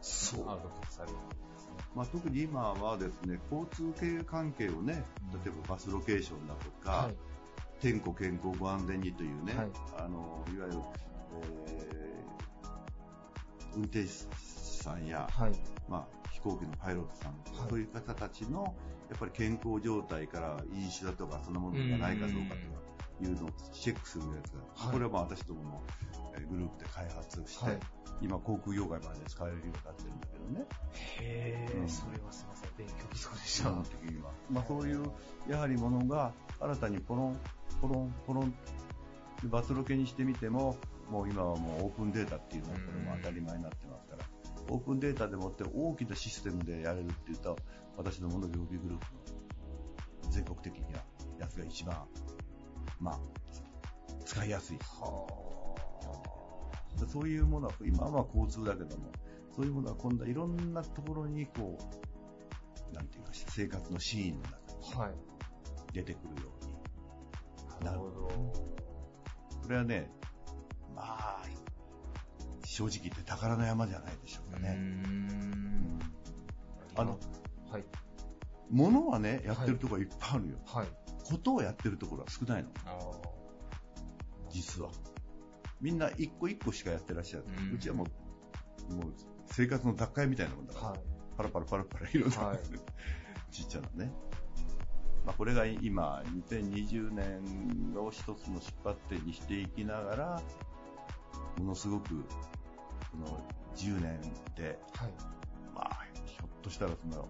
[0.00, 1.72] そうアウトプットされるんですね。
[1.96, 5.04] まあ、特に今はですね、交通系関係をね、
[5.44, 7.16] 例えばバスロケーションだとか、はい。
[7.82, 10.78] 天候健康ご安全にというね、はいあの、いわゆる、
[11.66, 12.02] えー
[13.74, 14.08] 運転手
[14.42, 15.52] さんや、はい。
[15.88, 18.74] まあ、飛行機のパイロットさん、はいそういう方たちの、
[19.08, 22.60] やっぱり健康状態から飲酒だとか、そんなものがないかどうかとか
[23.22, 25.82] いうのをチェックするやつが、はいこれはまあ私どもの
[26.34, 27.78] えーグループで開発して、はい
[28.20, 30.66] 今航空業界まで使えるようになってるんだけどね。
[31.18, 32.70] へうんそれはすみません。
[32.76, 33.70] 勉強不足でし基た。
[34.50, 35.02] まあそういう、
[35.48, 37.40] やはりものが新たにポロン、
[37.82, 38.54] ポロン、ポロン、
[39.50, 40.76] バスロケにしてみても、
[41.10, 44.24] もう今はもうオープンデータっていうのはこれも当たり前になってますから、
[44.70, 47.56] オープンデータでもって大きなシステムでやれるっていうと、
[47.96, 49.06] 私どもの病気グループ
[50.26, 51.02] の全国的には
[51.40, 52.06] やつが一番、
[53.00, 53.18] まあ、
[54.24, 54.78] 使いやすい。
[57.08, 59.10] そういうものは、今は交通だけども、
[59.56, 61.76] そういうものは今度はいろんなところにこ
[62.92, 65.14] う、なんていうか、生活のシーンの中にはい。
[65.92, 66.51] 出てくるように。
[67.82, 68.12] なるほど。
[69.62, 70.10] これはね、
[70.94, 71.42] まあ、
[72.64, 74.70] 正直言って宝の山じゃないでしょうかね。
[74.70, 75.98] ん
[76.96, 77.18] あの、
[77.70, 77.84] はい。
[78.70, 80.58] ものはね、やってるところはいっぱいあるよ。
[80.66, 80.86] はい。
[81.24, 82.98] ことをやってるところは少ないの、あ
[84.50, 84.90] 実は。
[85.80, 87.44] みんな一個一個しかやってらっしゃる。
[87.74, 88.06] うちはも
[88.90, 89.14] う、もう
[89.46, 91.00] 生活の雑貨屋みたいなもんだから、はい。
[91.36, 92.58] パラパラパラパラいろんな、はい
[93.50, 94.12] ちっちゃなね。
[95.24, 100.42] まあ、これが今、2020年を一つの出発点にしていきながら、
[101.58, 103.40] ものすごく、この
[103.76, 104.20] 10年
[104.56, 105.12] で、はい。
[105.74, 107.28] まあ、ひょっとしたらその、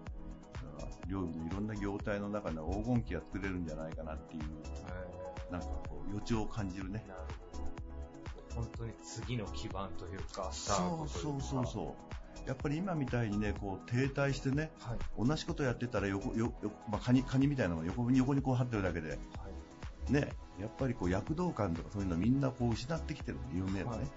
[1.07, 7.05] 料理のいろんな業態の中で黄金期が作れるんじゃないかなっていう、なんかこう、予兆を感じるね。
[8.55, 11.43] 本当に次の基盤というか、スターそうそうトというか。
[11.43, 12.12] そうそう。
[12.45, 15.27] やっぱり今みたいにね、こう停滞してね、はい。
[15.27, 20.11] 同じことやってたら横、よよまあ、カニ、カニみたいなのが横に横にこう張ってるだけで、はい。
[20.11, 24.07] ね、やっぱりこう躍動感とかそういうのみんなこう失ってきてる有名なね、はい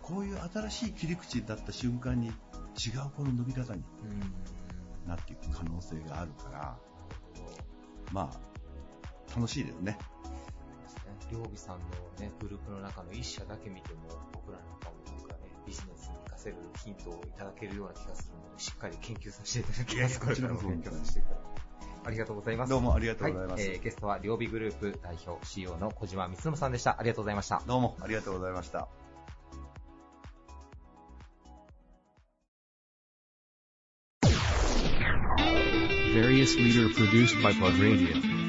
[0.00, 2.32] こういう新しい切り口だった瞬間に違う
[3.16, 5.08] この伸び方にうん。
[5.08, 6.76] なっていく可能性があるから、
[8.12, 9.96] まあ、楽しいですね。
[11.30, 11.84] りょうびさんの
[12.20, 14.00] ね、グループの中の一社だけ見ても、
[14.32, 14.64] 僕らな
[16.42, 20.20] せるヒントをいただけるような気がするので、しっかり研究させていただきます。
[20.20, 21.62] こちらこそこれからも勉強させていただきます。
[22.04, 22.70] ありがとうございます。
[22.70, 23.60] どうもありがとうございます。
[23.60, 26.98] はい、えー、ゲストは両備グループ代表 CEO の小島光信さんでした。
[26.98, 27.62] ありがとうございました。
[27.66, 28.88] どうもありがとうございました。
[36.12, 38.42] Various leader produced by Plug Radio.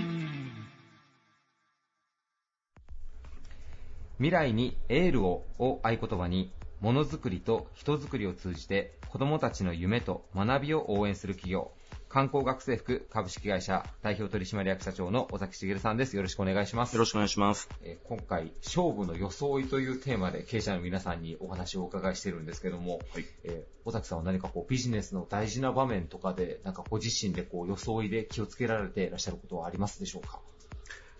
[4.17, 6.51] 未来にエールをを合言葉に、
[6.83, 11.71] ものづくりと人づくりを通じて子供たちの夢と学びを応援する企業、
[12.09, 16.17] 観光学生服株式会社代表取締役社長の尾崎茂さんです。
[16.17, 16.91] よろしくお願いします。
[16.91, 17.69] よろしくお願いします。
[17.83, 30.41] えー今回、勝負の装いというテーマで経営者の皆さんにお話をお伺いしているんですけども、はいえー尾崎さんは何かこうビジネスの大事な場面とかで、なんかご自身でこう装いで気をつけられていらっしゃることはありますでしょうか？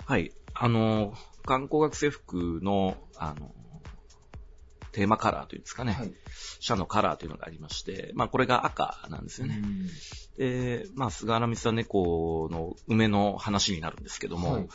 [0.06, 0.34] はい。
[0.54, 1.14] あの、
[1.46, 3.54] 観光学生服の、あの、
[4.94, 5.94] テーマカラーというんですかね。
[5.94, 6.14] はい。
[6.60, 9.62] 社のカラーというのがありまして、まあこれが赤なんですよね。
[10.38, 14.68] で、まあ菅原光猫の梅の話になるんですけども、はい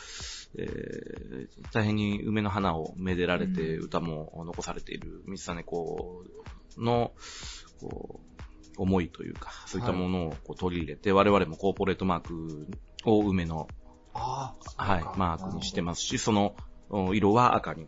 [0.57, 6.23] えー大変に梅の花をめでられて歌も残されている三実猫
[6.77, 7.11] の、
[7.79, 8.19] こ
[8.77, 12.67] う、思いというか、そういったものをこう取り入れて、我々もコーポレートマーク
[13.05, 13.67] を梅の、
[14.13, 14.55] は
[15.15, 16.55] い、マークにしてますし、その
[16.89, 17.87] お色は赤に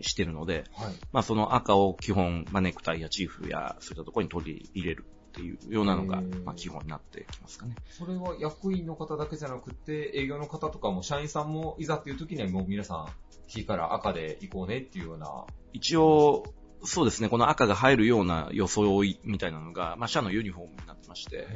[0.00, 0.82] してるので、す。
[0.82, 0.94] はい。
[1.12, 7.74] まあその赤を基本、まあネクタイやチーフやそういったところに取り入れるっていうようなのがまあ基本になってきますかね。
[7.90, 13.08] それは役員の方だけじゃなくて、営業の方とかも社員さんもいざっていう時にはもう皆さん、
[13.46, 15.44] 火から赤で行こうねっていうような。
[15.72, 16.44] 一応、
[16.84, 21.46] そうですね、この赤が入るような装いみたいなのが、まあ社のユニフォームになってまして、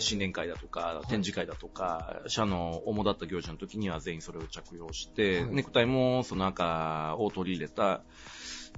[0.00, 5.54] 新年会だとか、展示会だとか、社の主だった行事の時には全員それを着用して、はい。
[5.54, 8.02] ネクタイもその赤を取り入れた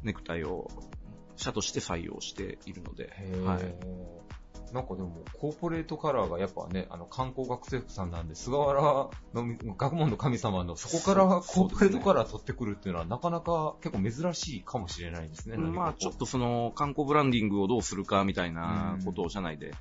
[0.03, 0.69] ネクタイを
[1.37, 3.13] 社として採用しているので、
[3.45, 3.75] はい。
[4.73, 9.11] なんかでも、コーポレートカラーがやっぱね、あの、観光学生服さんなんで、菅原の
[9.77, 15.57] 学問の神様のそこからコーポレートカラー取ってくるっていうのは、なかなか結構珍しいかもしれないですね。
[15.57, 19.73] まあちょっとその観光ブランディングをどうするかみたいなことを社内で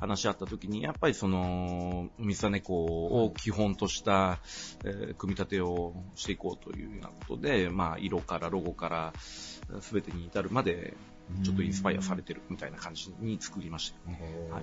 [0.00, 4.38] 話し合ったときに、やっぱりその、三つ猫を基本とした、
[4.84, 10.94] えー組み立てをしていこうというようなことで、まあ色からロゴからすべてに至るまで、
[11.42, 14.48] ちょっとインスパイアされてるみたいな感じに作りましたよね。
[14.50, 14.62] はい。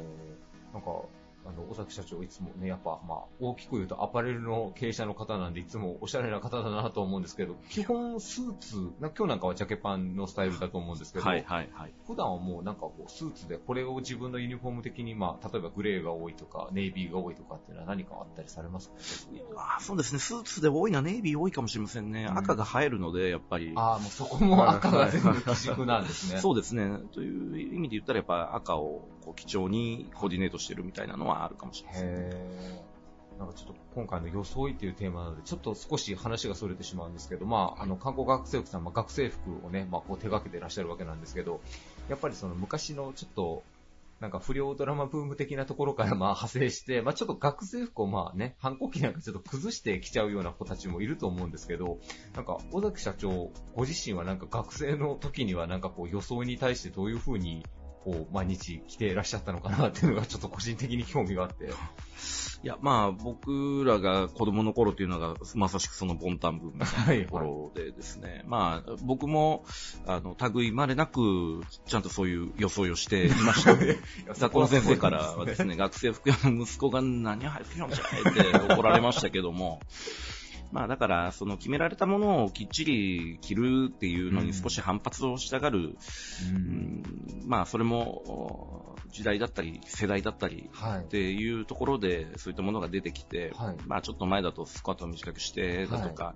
[0.73, 1.03] なんか、
[1.45, 11.93] あの、尾崎社長いつもね、やっぱ、まあ、大きく言うとアパレルの経営者の方なんで、いつもおしゃれな方だなと思うんですけど、基本スーツ、な今日なんかはジャケパンのスタイルだと思うんですけど、はいはいはい。
[12.07, 18.89] 普段はもうなんかこう、スーツでこれを自分のユニフォーム的に、まあ、例えばグレーが多いとか、ネイビーが多いとかっていうのは何かあったりされます？
[18.89, 22.25] かあそうですね、スーツで多いのはネイビー多いかもしれませんね。
[22.29, 23.71] うん赤が映えるので、やっぱり。
[23.75, 26.39] ああ、もうそこも赤が全部基軸なんですね。
[26.41, 26.99] そうですね。
[27.13, 32.95] という意味で言ったら、やっぱ赤をこう基調にコーディネートしてるみたいなのはあるかもしれないですね。
[33.39, 41.59] なんかちょっと今回の装いっていうテーマなので、ちょっと少し話がそれてしまうんですけど、まあ、あの、観光学生服さん、まあ、学生服をね、まあ、こう手掛けていらっしゃるわけなんですけど、
[42.07, 43.63] やっぱりその昔のちょっと、
[44.21, 51.99] なんか不良ドラマブーム的なところからまあ派生して、まあちょっと学生服をまあね、反抗期なんかちょっと崩してきちゃうような子たちもいると思うんですけど、
[52.33, 57.65] なんか尾崎社長、ご自身はなんか学生の時にはなんかこう装いに対してどういうふうに
[58.05, 61.65] こう毎日着ていらっしゃったのかなっていうのがちょっと個人的に興味があって。
[62.63, 69.65] いや、まあ、僕らが子供の頃っていうのが、まさしくそのボンタンブームのはいところでですね、まあ、僕も、
[70.07, 73.75] あの、類まれなく、ちゃんとそういう装いをしていました。
[74.39, 79.79] 学校の先生からはですね、学生服屋の息子が何入ってきたんじゃいって怒られましたけども、
[80.71, 85.97] まあだから、その決められたものをきっちり着るっていうのに少し反発をしたがる、
[86.53, 87.03] うん。
[87.45, 90.99] まあそれも時代だったり世代だったりはい。
[90.99, 93.77] っていうところでそういったものが出てきて、はい。
[93.85, 96.35] まあちょっと前だとスクワットを短くしてだとか、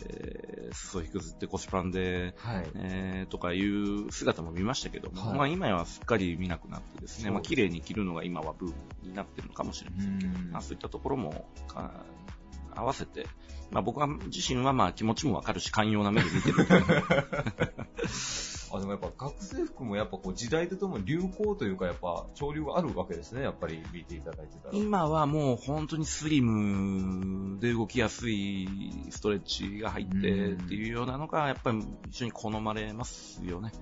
[0.00, 2.70] えー裾を引くずって腰パンで、はい。
[2.76, 5.38] えーとかいう姿も見ましたけども、はい。
[5.38, 10.50] まあ今はすっかり見なくなってですね、まあ綺麗に着るのが今はブームになってるのかもしれませんけど、うん。
[10.50, 12.04] まあそういったところもか
[12.74, 13.26] 合わせて、
[13.72, 16.66] まあ僕は自身はまあ気持ちもわかるし寛容な目で見てる
[18.74, 23.42] あ、でもやっぱ学生服もやっぱこう時代とともに流行というかやっぱ潮流があるわけですね。
[23.42, 24.74] やっぱり見ていただいてたら。
[24.74, 28.68] 今はもう本当にスリムで動きやすい
[29.10, 33.72] ストレッチが入ってっていうようなのがやっぱり一緒に好まれますよね。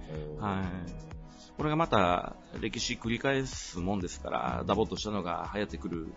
[0.41, 1.11] はい。
[1.57, 6.13] これがまた歴史繰り返すもんですから、ダボっとしたのが流行ってくる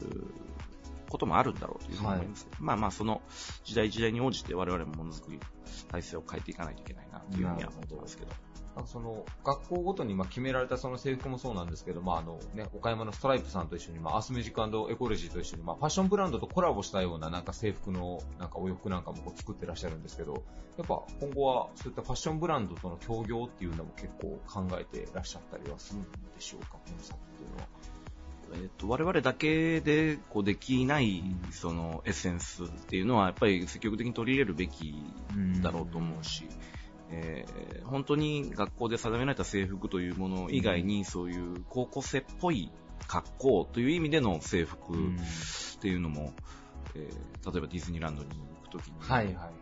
[0.00, 0.51] う
[1.12, 3.20] こともあるんだろうというふうに思います、まあまあ、その
[3.64, 5.38] 時代時代に応じて我々もものづくり
[5.90, 8.32] 体制を変えていかないといけないなというふうには思ってますけど。
[8.74, 20.42] なんかその学校ごとにまあ決められたその制服もそうなんですけど、まああのね、岡山のストライプさんと一緒に、まあ、アスメジックエコロジーと一緒に、まあ、ファッションブランドとコラボしたようななんか制服のなんかお洋服なんかもこう作ってらっしゃるんですけど、
[20.78, 26.08] やっぱ今後はそういったファッションブランドとの協業っていうのも結構考えてらっしゃったりはするんで
[26.38, 27.68] しょうか、この作っていうのは。
[28.54, 34.94] えっと、我々だけでこうできないそのエッセンスっていうのはやっぱり積極的に取り入れるべき
[35.62, 36.46] だろうと思うし、
[37.10, 42.70] えー本当に学校で定められた制服というもの以外に、そういう高校生っぽい
[43.06, 44.96] 格好という意味での制服っ
[45.80, 46.32] ていうのも、
[46.94, 49.61] えー例えばディズニーランドに行くときに、はいはいはい。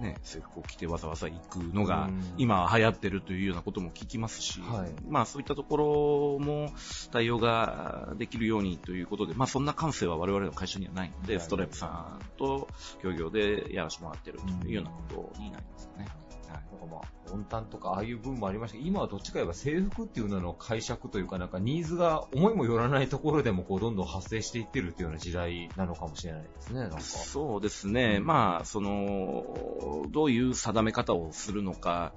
[0.00, 2.34] ね、制服を着てわざわざ行くのがうん。
[2.38, 4.90] 今流行ってるというようなことも聞きますし、はい。
[5.08, 6.70] まあそういったところも
[7.10, 11.42] 対応ができるようにということで、まあそんな感性は我々の会社にはないので、はい。
[11.42, 12.68] ストライプさんと
[13.02, 16.06] 協業でやらせてもらってるというようなことになりますね。
[16.48, 16.62] はい。
[16.72, 18.76] なんかまあ、温淡とかああいう部分もありました。
[18.76, 27.00] けど、今はどっちか言えば制服っていうのの解釈というか、なんかニーズが思いもよらないところでもこうどんどん発生していってるっていうような時代なのかもしれないですね、なんか。
[27.00, 32.12] そうですね、まあ、その、どういう定め方をするのか、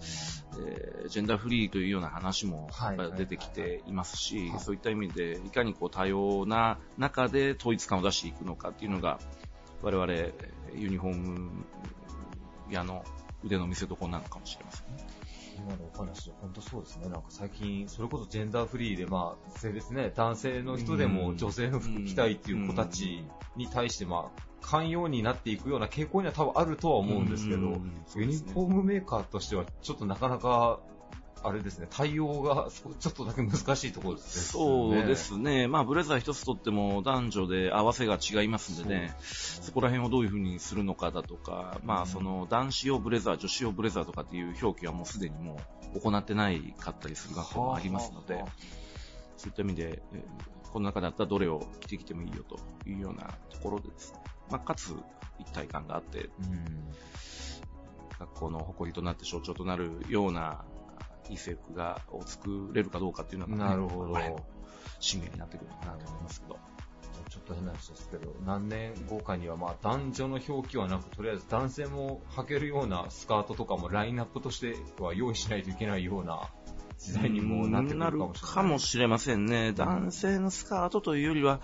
[0.59, 2.69] えージェンダーフリーというような話も
[3.17, 4.59] 出てきていますし、はい。
[4.59, 9.19] そういった意味で、いかにこう多様な中で統一感を出していくのかっていうのが、
[9.81, 10.13] 我々、
[10.75, 11.65] ユニフォーム
[12.69, 13.03] 屋の
[13.43, 15.07] 腕の見せ所なのかもしれませんね。
[15.57, 17.09] 今のお話で本当そうですね。
[17.09, 23.23] なんか最近、それこそジェンダーフリーで、まあ、性別ね、男性の人でも女性の服着たいっていう子たち
[23.55, 27.79] に対して、まあ、寛容になっていくような傾向には多分あるとは思うんですけど、
[28.15, 30.79] ユニフォームメーカーとしては、ちょっとなかなか、
[31.43, 34.97] あれですね、対応が そちょっとだけ難しいところですよね。
[34.97, 35.67] そうですね。
[35.67, 45.59] まあ、ブレザー一つとっても男女で合わせが違いますんでね、そこら辺をどういうふうにするのかだとか、まあ、その男子用ブレザー、女子用ブレザーとかっていう表記はもうすでにも
[45.95, 48.43] う行ってないかったりする学校もありますので、
[49.37, 52.57] そういった意味で、えーこの中だったらどれを着てきてもいいよと
[52.89, 54.19] いうようなところでですね、
[54.49, 54.95] まあ、かつ
[55.37, 56.93] 一体感があって、うん。
[58.19, 60.63] 学校の誇りとなって象徴となるような
[61.31, 64.45] いい制服が、を作れるかどうかっていうのが、なるほど我々の
[64.99, 66.59] 使命になってくるのかなと思いますけど。
[67.29, 76.49] ちょっと変な話ですけど、何年後かにはまあ男女の表記はなく、とりあえず男性も履けるようなスカートとかもラインナップとしては用意しないといけないような
[76.97, 78.53] 時代にもなってくるかもしれない。
[78.53, 79.71] かもしれませんね。
[79.71, 81.61] 男性のスカートというよりは、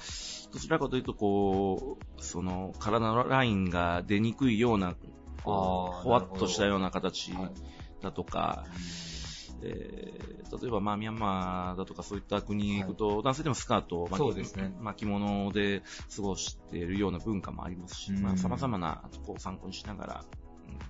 [0.53, 4.95] どちらかというと、こう、その、体のラインが出にくいような、
[5.43, 7.51] ほわっとしたような形はい
[8.01, 8.65] だとか、
[9.63, 14.73] えー例えば、まあ、ミャンマーだとかそういった国に行くと、男性でもスカートを巻きそうですね。
[14.79, 15.83] 巻物で
[16.15, 18.21] 過ごしているような文化もありますし、うん。
[18.21, 20.47] まあ、様々なところを参考にしながら、うん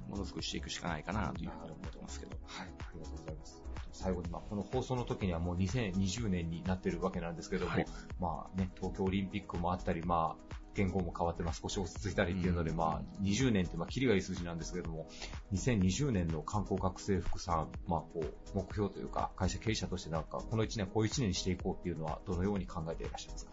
[0.10, 2.38] ものづくりしていくしかないかなというふうに思ってますけど。
[2.46, 3.64] はい、ありがとうございます。
[3.92, 7.86] 最後に、まあ、この放送の時にはもう2020年になってるわけなんですけども、はい。
[8.20, 12.78] まあね、東京オリンピックもあったり、まあ、言語も変わって、まあ、少し落ち着いたりっていうので、うん。
[12.78, 15.10] まあ、20年って、まあ、キリがいい数字なんですけども、
[15.54, 23.52] 2020年の観光学生服さん、まあ、こう、目標というか、会社経営者としてなんか、この1年、こういう1年にしていこうっていうのは、どのように考えていらっしゃいますか？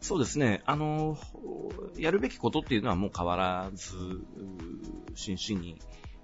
[0.00, 0.62] そうですね。
[0.66, 1.16] あの、
[1.96, 4.20] やるべきことっていうのはもう変わらず、う
[5.14, 5.80] 真摯に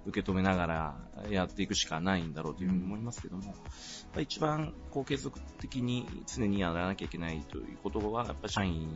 [0.07, 3.55] 受け止めながらやっていくしかないんだろうというふうに思いますけども、やっ
[4.13, 8.95] ぱり一番こう継続的に常にやらなきゃいけないということは、やっぱり社員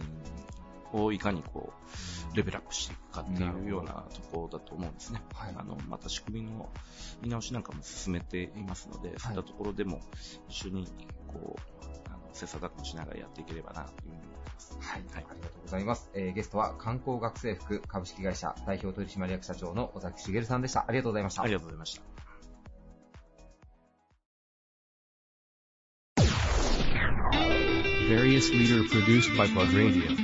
[1.02, 1.72] をいかにこ
[2.32, 5.22] う、レベルアップしていくかっていうようなところだと思うんですね。
[5.34, 6.70] はいあの、また仕組みの
[7.22, 10.00] 見直しなんかも進めていますので、そういったところでも
[10.48, 10.86] 一緒に
[11.26, 14.78] こう、あの、切磋琢磨しながらやっていければなというふうに思ってます。
[14.80, 16.10] はい、ありがとうございます。
[16.14, 20.84] えーゲストは観光学生服株式会社代表取締役社長の尾崎茂さんでした。
[20.86, 21.42] ありがとうございました。
[21.42, 22.02] ありがとうございました。
[28.08, 30.23] Various leader produced by Plug Radio.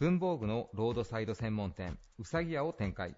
[0.00, 3.14] 文房具のロードサイド専門店、うさぎ屋を展開。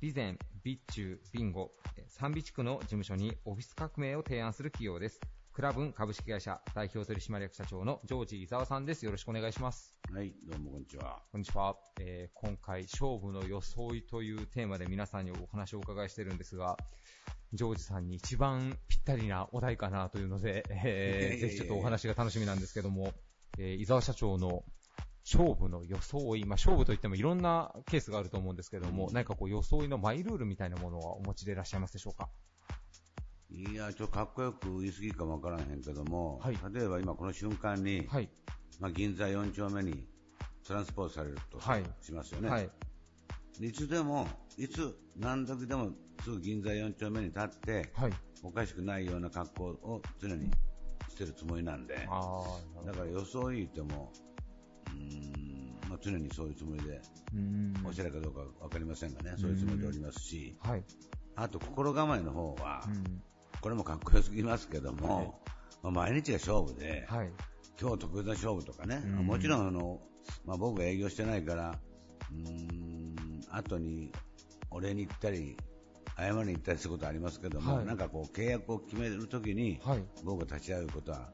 [0.00, 1.70] 備前、備中、ビンゴ、
[2.06, 5.18] 三備地区の事務所にオフィス革命を提案する企業です。
[5.54, 9.06] クラブン株式会社代表取締役社長のジョージ伊沢さんです。
[9.06, 9.96] よろしくお願いします。
[10.12, 11.22] はい、どうもこんにちは。
[11.32, 11.76] こんにちは。
[11.98, 16.76] えー今回、勝負の装いというテーマで皆さんにお話をお伺いしてるんですが、
[17.54, 23.14] ジョージさんに一番ぴったりなお題かなというので、えー ぜひちょっとお話が楽しみなんですけども、
[23.56, 24.62] えー伊沢社長の
[25.24, 32.28] 勝負の装い、まあ、勝負といってもいろんなケースがあると思うんですけども、何かこう装いのマイルールみたいなものはお持ちでいらっしゃいますでしょうか？
[33.50, 38.28] いや、ちょっとかっこよく言い過ぎかもわからへんけども、はい例えば今この瞬間に、はい。
[38.80, 40.06] まあ、銀座4丁目に
[40.66, 42.48] トランスポートされるとはいしますよね。
[42.48, 42.70] はい。
[43.60, 45.90] でいつでも、いつ何時でも
[46.24, 48.12] すぐ銀座4丁目に立って、はい。
[48.42, 50.50] おかしくないような格好を常に
[51.08, 54.10] してるつもりなんで、だから予想いいても、
[55.88, 57.00] まあ、常にそういうつもりで、
[57.34, 57.74] うん。
[57.84, 60.84] おしゃれかどうかわかりませんがね、そういうつもりでおりますし、はい。
[61.36, 63.22] あと心構えの方は、うん。
[63.60, 65.40] これもかっこよすぎますけども、
[65.82, 67.30] まあ、毎日が勝負で、はい。
[67.80, 70.00] 今日特別な勝負とかね、うんもちろんあの、
[70.44, 71.78] まあ、僕が営業してないから、
[72.30, 73.16] うーん、
[73.50, 74.12] 後に
[74.70, 75.56] お礼に行ったり、
[76.16, 80.04] 謝りに行ったりすることはありますけども、はいなんかこう契約を決めるときに、はい。
[80.24, 81.30] 僕が立ち会うことは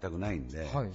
[0.00, 0.90] 全くないんで、はい。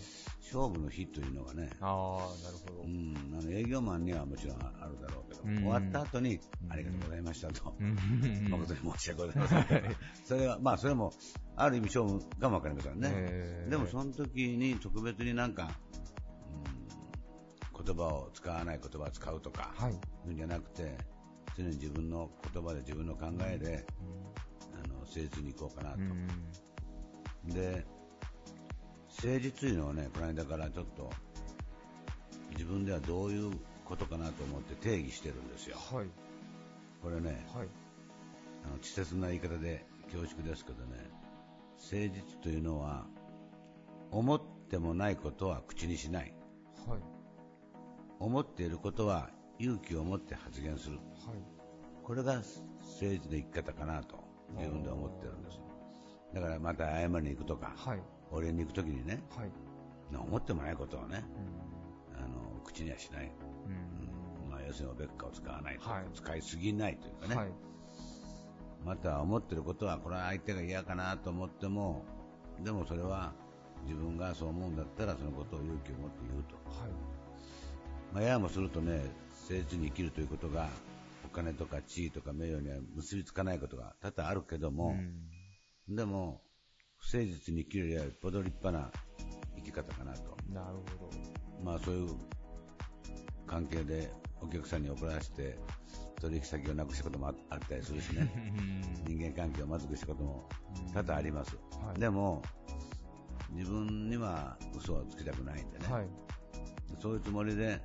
[0.53, 2.87] 勝負の日というのがね、ああ、なるほどう。
[2.87, 9.95] ん、あの営業マンにはもちろんあるだろうけど、うん終わった後に、うんありがとうございましたと、うん誠に申し訳ございません。
[10.25, 11.13] それは、まあそれも、
[11.55, 13.09] ある意味勝負かもわかりませんね。
[13.13, 15.71] えーでもその時に特別になんか、
[17.73, 19.93] うん、言葉を使わない言葉を使うとか、はい。
[19.93, 20.97] いうんじゃなくて、
[21.55, 23.85] 常に自分の言葉で自分の考えで、
[24.83, 25.97] あの、誠実にいこうかなと。
[25.99, 26.01] う
[27.47, 27.49] ん。
[27.53, 27.85] で、
[29.17, 31.09] 誠実いうのをね、この間からちょっと、
[32.51, 33.51] 自分ではどういう
[33.85, 35.77] ことかなと思って定義してるんですよ。
[35.77, 36.07] はい。
[37.01, 37.67] これね、はい。
[38.63, 41.09] あの稚拙な言い方で恐縮ですけどね、
[41.91, 43.05] 誠実というのは、
[44.11, 46.33] 思ってもないことは口にしない。
[46.87, 46.99] はい。
[48.19, 50.97] 思っていることは勇気を持って発言する。
[50.97, 51.61] はい。
[52.03, 52.45] これが誠
[52.99, 54.23] 実な生き方かなと
[54.57, 55.61] 自分で思ってるんですよ。
[56.33, 57.99] だからまた謝りに行くとか、はい。
[58.31, 59.51] お礼に行くときにね、はい。
[60.13, 61.23] 思ってもないことをね、
[62.13, 63.31] うんあの口にはしない。
[63.65, 67.51] うんまあ、要するにおべっかを使わないと、はい使いすぎないというかね、はい。
[68.85, 72.03] また思ってることは、これは相手が嫌かなと思っても、
[72.63, 73.33] でもそれは
[73.83, 76.55] 自分がそう思うんだったら、そのことを勇気を持って言うと。
[76.55, 76.91] はい。
[78.13, 79.01] まあ、ややもするとね、
[79.49, 80.69] 誠実に生きるということが、
[81.25, 86.41] お金とか地位とか名誉には結びつかないことが多々あるけども、うんでも、
[87.01, 88.91] 不誠実に生きるよりはよっぽど立派な
[89.57, 90.37] 生き方かなと。
[90.49, 91.09] なるほど。
[91.63, 92.09] まあそういう
[93.45, 95.57] 関係でお客さんに怒らせて
[96.21, 98.31] 取引先をなくしたこともああったりするしね、
[99.07, 100.47] 人間関係をまずくしたことも
[100.93, 101.55] 多々あります。
[101.55, 102.41] はいでも、
[103.51, 106.05] 自分には嘘をつきたくないんでね、はい。
[107.01, 107.81] そういうつもりで、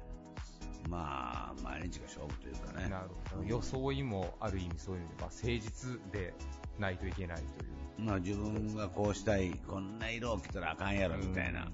[0.88, 2.88] まあ、毎日が勝負というかね。
[2.88, 3.44] なるほど。
[3.44, 6.34] 装いもある意味そういう意味では誠実で
[6.78, 8.04] ないといけないという。
[8.06, 11.70] まあ自分がこうしたい、こんな色を着たらあかんやろみたいな、はい。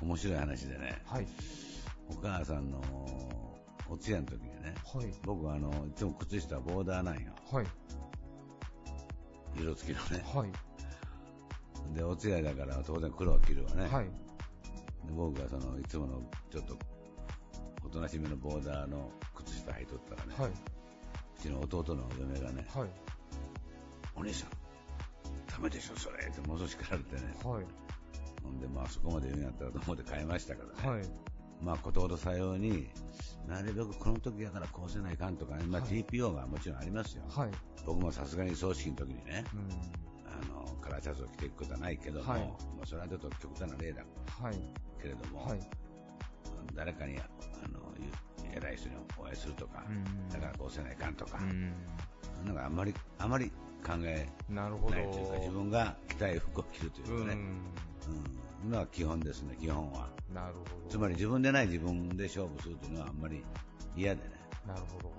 [0.00, 1.26] 面白い話でね、はい。
[2.08, 2.80] お母さんの
[3.88, 5.12] お通夜の時にね、はい。
[5.24, 7.32] 僕はあの、いつも靴下はボーダーなんよ。
[7.50, 7.66] はい。
[9.56, 10.24] 色付きのね。
[10.34, 10.52] はい。
[11.94, 13.88] で、お通夜だから当然黒を着るわね。
[13.88, 14.04] はい。
[14.04, 14.10] で
[15.16, 16.76] 僕がその、いつものちょっと、
[17.90, 20.50] おとなしめのボーダーの靴下履いとったらね、はい。
[20.50, 20.52] う
[21.42, 22.88] ちの弟の嫁がね、はい。
[24.14, 24.50] お兄さん、
[25.50, 27.22] ダメでしょ、それってものすごい叱られてね。
[27.44, 27.64] はい。
[28.44, 30.98] ほんで、まあそこまで言うんやったらと思って買いましたからね。
[30.98, 31.08] はい。
[31.62, 32.88] まあことほどさように、
[33.48, 37.24] なるべくこの時やからこうせないかんとかね、まあはい TPO がもちろんありますよ。
[37.28, 37.50] はい。
[37.84, 39.60] 僕もさすがに葬式の時にね、うん。
[40.30, 42.46] あの、カラーシャツを着ていくことはないけども、はいま
[42.84, 44.04] あそれはちょっと極端な例だ
[44.40, 44.54] はい。
[45.02, 45.60] けれども、はい。
[46.74, 47.22] 誰かに、あ
[47.68, 51.72] の、ゆ偉い人にお会いするとか、うんだからこうせないかんとか、うん。
[52.46, 53.50] なんかあんまり、あまり
[53.84, 57.38] 考えないというか、自分が着たい服を着るといううかね、ん。
[58.64, 60.08] うん、のは基本ですね、基本は。
[60.32, 60.90] なるほど。
[60.90, 63.44] つまり自分でない自分で勝負するというのはあんまり
[63.96, 64.30] 嫌でね。
[64.66, 65.10] なるほど。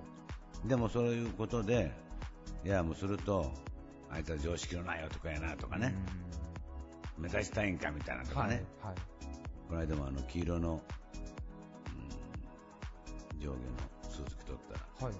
[0.67, 1.91] でもそういうことで、
[2.63, 3.51] いや、もうすると、
[4.09, 5.95] あいつは常識のない男やなとかね、
[7.17, 8.37] 目指したいんかみたいなとうん。
[8.37, 8.49] はい。
[8.49, 8.95] かね、はい。
[9.67, 10.81] この間もあの黄色の、
[13.47, 15.15] うん、上下のスーツ着とったら、はい。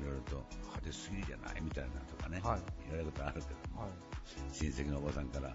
[0.00, 3.90] いろいろと派手すぎじゃないみたいなとかね、はい言われることあるけども、はい。
[4.52, 5.54] 親戚のおばさんから、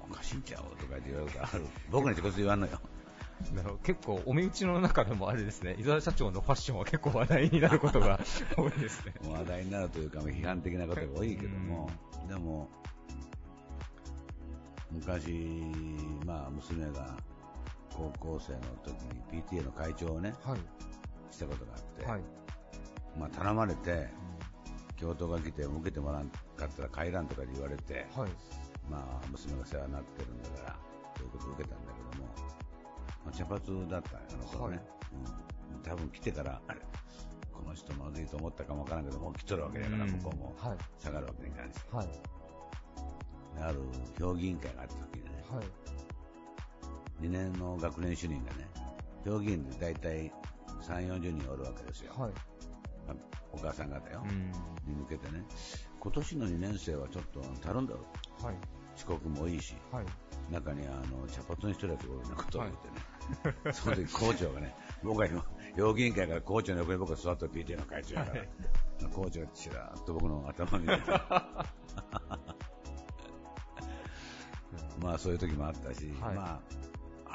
[0.00, 0.76] おかしいんちゃう？
[0.76, 1.64] とか言って言われることある。
[1.90, 2.80] 僕に直接言わんのよ。
[3.54, 8.20] なる結構、お身内の中でもあれですね、伊沢社長のファッションは結構話題になることが
[8.56, 9.14] 多いですね。
[9.24, 11.90] 話題になるというか、批判的なことが多いけども、
[12.28, 12.68] でも、
[14.90, 15.32] 昔、
[16.26, 17.16] まあ、娘が
[18.00, 18.94] 高校生の時
[19.34, 20.60] に PTA の会長をね、はい。
[21.30, 22.20] したことがあって、はい。
[23.18, 24.08] まあ、頼まれて、
[24.96, 28.30] 教頭が来て受けてもらわんかったら帰らんとかで言われて、はい。
[28.90, 30.76] まあ、娘が世話になってるんだから、
[31.16, 32.28] そういうことを受けたんだけども、
[33.24, 34.80] まあ、茶髪だったあの頃ね、
[35.74, 35.82] うん。
[35.82, 36.80] 多分来てから、あれ、
[37.52, 40.78] この人まずいと思ったかもわからんけど、もう来とるわけだから、うん向こうもはい。
[40.98, 41.76] 下がるわけにいかんし。
[41.92, 42.06] はい。
[43.62, 43.80] ある
[44.18, 45.64] 評議員会があった時にね、はい。
[47.20, 48.68] 2年の学年主任がね、
[49.24, 50.32] 評議員で大体
[50.82, 52.12] 3、40人おるわけですよ。
[52.16, 52.32] はい。
[53.06, 53.16] まあ
[53.52, 54.22] お母さん方よ。
[54.24, 54.52] うん。
[54.86, 55.44] に向けてね、
[55.98, 58.00] 今年の2年生はちょっと頼んだろ。
[58.44, 58.56] はい。
[58.96, 60.04] 遅刻も多いし、はい。
[60.52, 65.44] 中にあの茶髪にしてるやつがおるようなことを言ってね、 その時校長がね、僕は今、
[65.76, 68.44] 評議員会から校長の横に僕が座った PTA の会長やから、
[69.08, 71.10] 校長がちらっと僕の頭に見て、
[75.00, 76.60] まあそういう時もあったし、はいまあ、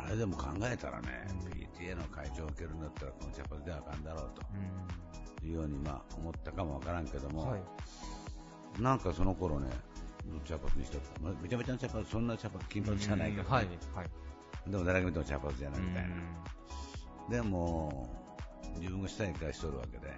[0.06, 1.28] あれでも考えたらね、
[1.80, 4.32] PTA の会長を受けるんだったらこの茶髪ではあかんだろう
[5.40, 8.82] というようにまあ思ったかもわからんけども、はい。
[8.82, 9.70] なんかその頃ね、
[10.46, 11.22] 茶髪にしてた。
[11.22, 13.66] まめちゃめちゃの茶髪、そんな茶髪、金髪じゃないけど、ねはい。
[13.96, 14.70] はい。
[14.70, 16.16] でも誰が見ても茶髪じゃないみたいな。
[17.38, 18.08] でも、
[18.78, 20.18] 自分が下に返しとるわけで、はい。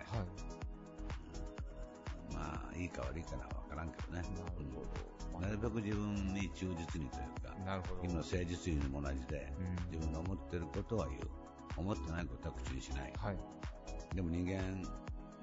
[2.34, 4.22] まあ、いいか悪いかなわからんけどね。
[4.60, 7.10] うんなるべく自分に忠実にという
[7.48, 8.02] か、なるほど。
[8.04, 11.22] 今の誠実にも同じで、うん自分の思ってることは言う。
[11.78, 13.14] 思ってないことは口にしない。
[13.18, 13.38] はい。
[14.16, 14.84] でも人間、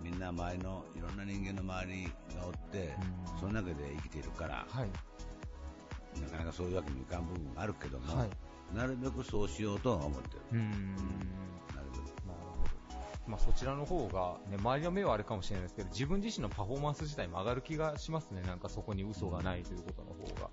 [0.03, 2.05] みんな周りの、いろんな人間の周り
[2.37, 2.97] がおって、
[3.32, 4.91] うんその中で生きているから、はい。
[6.20, 8.30] なかなかそういうわけにいかん部分があるけども、はい。
[8.74, 10.41] なるべくそうしようとは思ってる。
[10.53, 10.97] うん。
[13.26, 18.42] まあそちらの方が、ね、周りの目はあれかもしれないですけど、自分自身のパフォーマンス自体も上がる気がしますね。
[18.42, 20.50] なんかそこに嘘がないということの方が。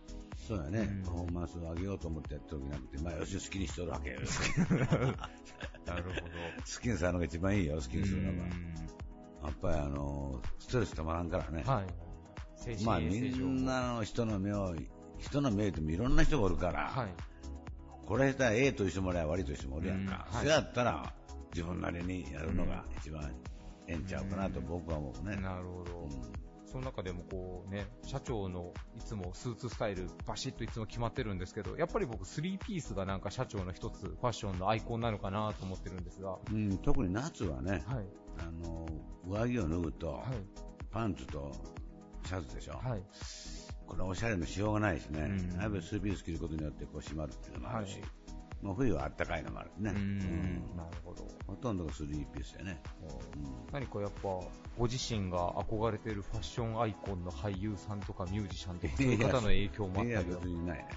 [0.48, 4.20] そうやね、うんパフォーマンスを上げようと思ってやってるわけじゃなくて、まあ、よし好きにしとるわけよ。
[5.86, 6.16] なるほど。
[6.16, 8.48] 好きにするのが一番いいよ、好きにするのが。
[8.48, 11.64] やっぱりあの、ストレスたまらんからね。
[11.66, 11.86] はい。
[12.56, 14.76] 精神まあ、みんなの人の目を、
[15.18, 17.08] 人の目でもいろんな人がおるから、はい。
[18.06, 20.28] これしたら A という人もおりゃ悪いという人もおるやんか。
[20.30, 21.14] うんはいそれやったら、
[21.54, 23.32] 自分なりにやるのが一番
[23.88, 25.36] ええんちゃうかなと僕は思うね。
[25.38, 26.00] なるほど。
[26.04, 36.38] うんその中でもこうね、社長のいつもスーツスタイルバシッといつも決まってるんですけど、やっぱり僕スリーピースがなんか社長の一つファッションのアイコンなのかなと思ってるんですが。
[36.50, 38.06] うん、特に夏はね、はい。
[38.40, 38.88] あの、
[39.28, 40.24] 上着を脱ぐと、はい。
[40.92, 41.52] パンツと
[42.26, 42.80] シャツでしょ。
[42.82, 43.04] はい。
[43.86, 45.24] これおしゃれのしようがないしね。
[45.24, 48.21] うんやっぱりスリーピース着ることによってこう締まるっていうのもあるし、はい
[48.62, 49.92] もう冬はあったかいのもあるね。
[49.92, 50.78] ううんん。
[50.78, 51.28] なるほど。
[51.48, 52.82] ほとんどがスリーピースやね。
[53.02, 53.06] う
[53.40, 54.30] ん何かやっぱ、
[54.78, 60.88] ご自身が憧れているファッションアイコンの俳優さんとかミュージシャンとか、そういう方の影響もあっいや、たりは別にないね。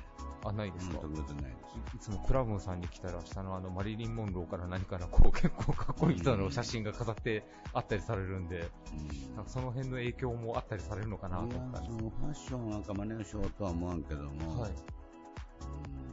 [0.45, 1.59] あ、ないですか、うん、特別にないで
[1.91, 1.97] す。
[1.97, 14.71] いつもクラブンさんに来たら、下のあのマリリン・モンローから何からこう結構かっこいい人の写真が飾ってあったりされるんで、うんなんかその辺の影響もあったりされるのかなといや思ったんですファッションなんか真似をしようとは思わんけども、はい。
[14.71, 16.04] うん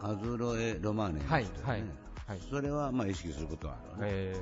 [0.00, 1.80] アズロエ・ロマーネね、はいはい
[2.26, 4.02] はいそれはまあ意識することはあるわね。
[4.12, 4.36] え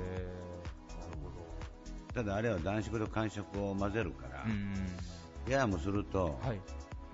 [0.89, 4.43] ー、なるほただあれは男色と感触を混ぜるから。
[5.47, 6.59] ややもするとはい。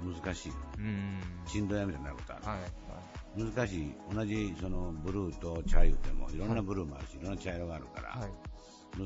[0.02, 0.52] 難しい。
[0.78, 1.20] うん。
[1.46, 2.46] 振動やみたいになることある。
[2.46, 3.54] はい。
[3.54, 3.94] 難しい。
[4.14, 8.32] 同じそのブルーと茶色でもいろんなブルーもあるし、いろんな茶色があるから、はい。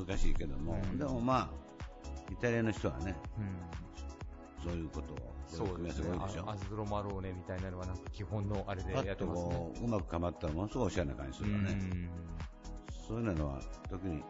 [0.08, 4.70] 難しいけども、うんでもまあ、イタリアの人はね、うん。
[4.70, 9.74] そういうことを、そうですねアズロマローネみたいなのはなんか基本のあれでやってますねこ。
[9.82, 11.72] う、うまくかまったらものすごいおしゃれな感じするわね。
[11.72, 12.10] うん
[13.08, 14.24] そういうのは特に、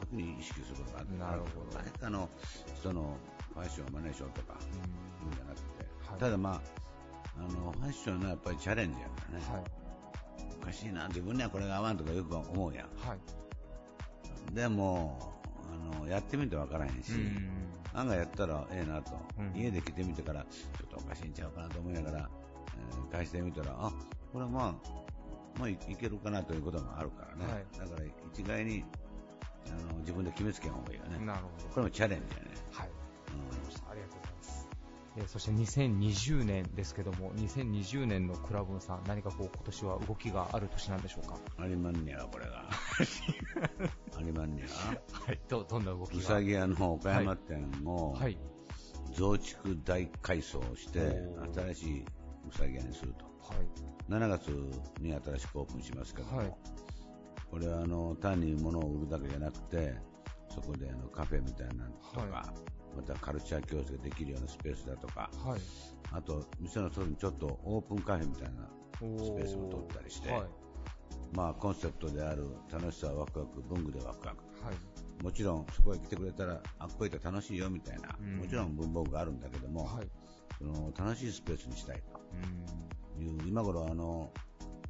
[0.00, 2.28] 特に意識することがあって、なるほど誰かの
[2.74, 3.16] 人の
[3.54, 4.56] ファッションを真似しようとか、い
[5.24, 6.60] うんじゃなくて、はいただまあ、
[7.38, 9.44] あの、ファッションのやっぱりチャレンジやからね。
[9.48, 9.64] はい。
[10.60, 12.86] おかしいな、自分にはこれが合わんとかよく思うやん。
[13.08, 14.54] はい。
[14.54, 15.32] でも、
[15.92, 22.30] あの、やってみてわからへんし、うん案外やったらええなと、うん家で着てみてから、ちょっとおかしいんちゃうかなと思いながら、
[22.78, 23.90] えー返してみたら、あ、
[24.32, 27.52] これはまあ、まあいいけるかなということもあるからね。
[27.52, 28.84] はいだから一概に、
[29.68, 31.24] あの、自分で決めつけん方がいいよね。
[31.24, 31.68] なるほど。
[31.74, 32.50] これもチャレンジやね。
[32.70, 32.88] はい。
[32.88, 34.35] うんありがとうございます。
[35.18, 41.38] えーそして2020年ですけども、2020年のクラブンさん、何かこう今年は動きがある年なんでしょうか？
[41.58, 42.68] ありまんねや、これが。
[44.18, 44.68] ありまんねや。
[45.12, 45.40] はい。
[45.48, 46.18] ど、どんな動きが？
[46.18, 48.38] うさぎ屋の岡山店も、はい。
[49.14, 53.24] 増築大改装をしてお、ー新しいうさぎ屋にすると。
[53.24, 53.66] はい。
[54.10, 54.48] 7月
[55.00, 56.54] に新しくオープンしますけども、はい
[57.50, 59.94] これはあの単に物を売るだけじゃなくて、
[60.52, 62.52] そこであのカフェみたいなのとか、は
[62.96, 65.60] またカルチャー教室ができるようなスペースだとか、はい。
[66.12, 68.68] あと店の外にちょっとオープンカフェみたいな
[69.02, 70.42] おスペースも取ったりして、はい。
[71.32, 74.44] まあコンセプトである楽しさワクワク、文具でワクワク。
[74.64, 75.22] はい。
[75.22, 80.08] もちろんそこへ来てくれたら、あっこ行ったら楽しいよみたいな、うんもちろん文房具があるんだけども、はい。
[80.58, 82.02] その楽しいスペースにしたい
[83.16, 83.36] うん。
[83.38, 84.32] という、今頃あの、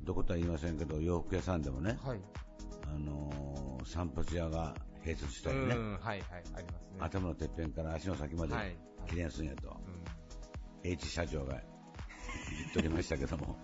[0.03, 2.21] どことは言いませんけど、洋服屋さんでもね、はい。
[2.87, 4.75] あのー散髪屋が
[5.07, 6.21] 併設したりね、うん、はいはい、
[6.57, 6.97] ありますね。
[6.99, 8.77] 頭のてっぺんから足の先まではい。
[9.07, 10.91] 綺麗にするんやと、うん。
[10.91, 11.63] H 社長が 言
[12.71, 13.57] っとりましたけども、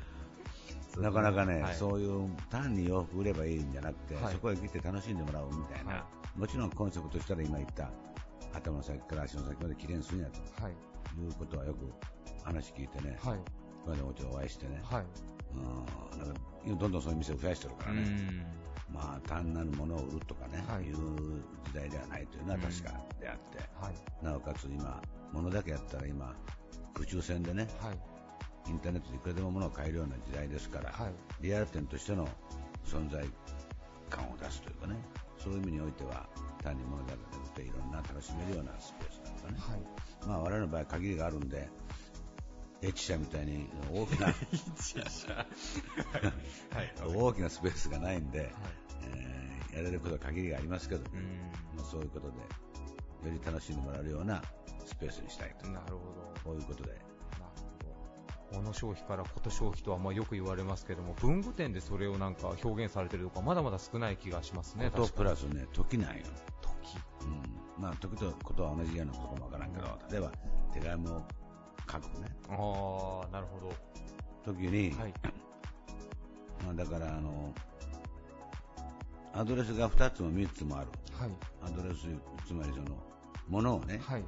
[1.00, 1.74] なかなかね、はい。
[1.74, 4.34] そういう単に洋服売ればいいんじゃなくて、はい。
[4.34, 6.06] そこへ来て楽しんでもらおうみたいな、は
[6.36, 7.90] もちろんコンセプトとしたら今言った
[8.52, 10.62] 頭の先から足の先まで綺麗にするんやと。
[10.62, 10.72] はい。
[11.18, 11.90] いうことはよく
[12.44, 13.40] 話聞いてね、はい。
[14.14, 15.06] ちろんお会いしてね、はい。
[15.54, 16.18] うん。
[16.18, 20.96] なんかどんどんそういう店を増やしてるからね、うんまあ単なるものを売るとかね、はいい、う
[21.66, 24.24] 時代ではないというのは確かであって、はい。
[24.24, 25.00] なおかつ今、
[25.32, 26.34] 物だけやったら今、
[26.94, 27.98] 空中戦でね、はい。
[28.68, 31.12] インターネットでいくらでも物を買えるような時代ですから、はい。
[31.40, 32.28] リアル店としての
[32.84, 33.24] 存在
[34.10, 34.96] 感を出すというかね、
[35.38, 36.26] そういう意味においては、
[36.62, 40.26] 単に物だけでなくていろんな楽しめるようなスペースとかね、はい。
[40.26, 41.68] まあ我々の場合限りがあるんで、
[42.82, 44.28] H 社みたいに大きな
[47.06, 48.52] 大きなスペースがないんで、
[49.02, 49.48] えー
[49.78, 51.76] やれることは限りがありますけど、うん。
[51.76, 52.42] まあ、そういうことで、よ
[53.24, 54.42] り楽しんでもらえるような
[54.84, 56.34] スペースにしたいと、なるほど。
[56.44, 57.02] こういうことで、なる
[58.50, 58.58] ほど。
[58.58, 64.90] 物消費からこと消費とはまあよく言われますけども、文具店でそれをなんか表現されてるとか、まだまだ少ない気がしますね。
[64.90, 66.24] ことプラスね、時なんよ。
[66.62, 66.96] 時。
[67.22, 67.82] うん。
[67.82, 70.32] まあ、時とことは同じようなことかもわからんけど、例えば、
[70.72, 71.22] 手紙を
[71.90, 73.74] 書くね、ああ、なるほど。
[74.52, 75.14] 時に、はい。
[76.64, 77.54] まあ、だから、あの、
[79.34, 80.88] アドレスが2つも3つもある。
[81.12, 81.30] はい。
[81.62, 82.06] アドレス、
[82.46, 82.96] つまりその、
[83.48, 84.24] ものをね、はい。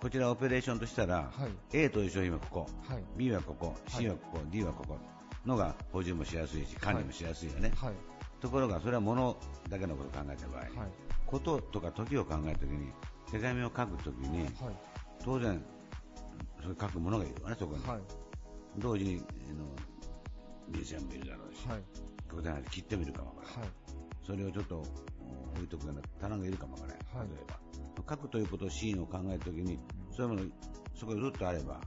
[0.00, 1.50] こちらオペレーションとしたら、はい。
[1.72, 3.02] A という商品はここ、はい。
[3.16, 4.98] B はここ、C はここ、D はここ
[5.46, 7.72] のが補充もしやすいし、管理もしやすいよね。
[7.76, 7.94] はい。
[8.40, 9.36] ところが、それはもの
[9.70, 10.70] だけのことを考えた場合、はい。
[11.26, 12.92] こととか時を考えたときに、
[13.30, 14.76] 手紙を書くときに、はい。
[15.24, 15.64] 当然、
[16.68, 17.86] 書くものがいるわね、そこに。
[17.86, 18.00] はい。
[18.78, 19.64] 同時に、あの、
[20.68, 21.82] ミュージアムもいるだろうし、はい。
[22.28, 23.60] 極端な話切ってみるかもわからない。
[23.60, 23.70] はい。
[24.26, 24.84] それをちょっとうん
[25.56, 26.98] 置いとくような棚がいるかもわからない。
[27.16, 27.64] はい例えば。
[28.06, 29.78] 書くということをシーンを考えたときに、
[30.10, 30.50] そういうもの、
[30.94, 31.80] そこにずっとあれば、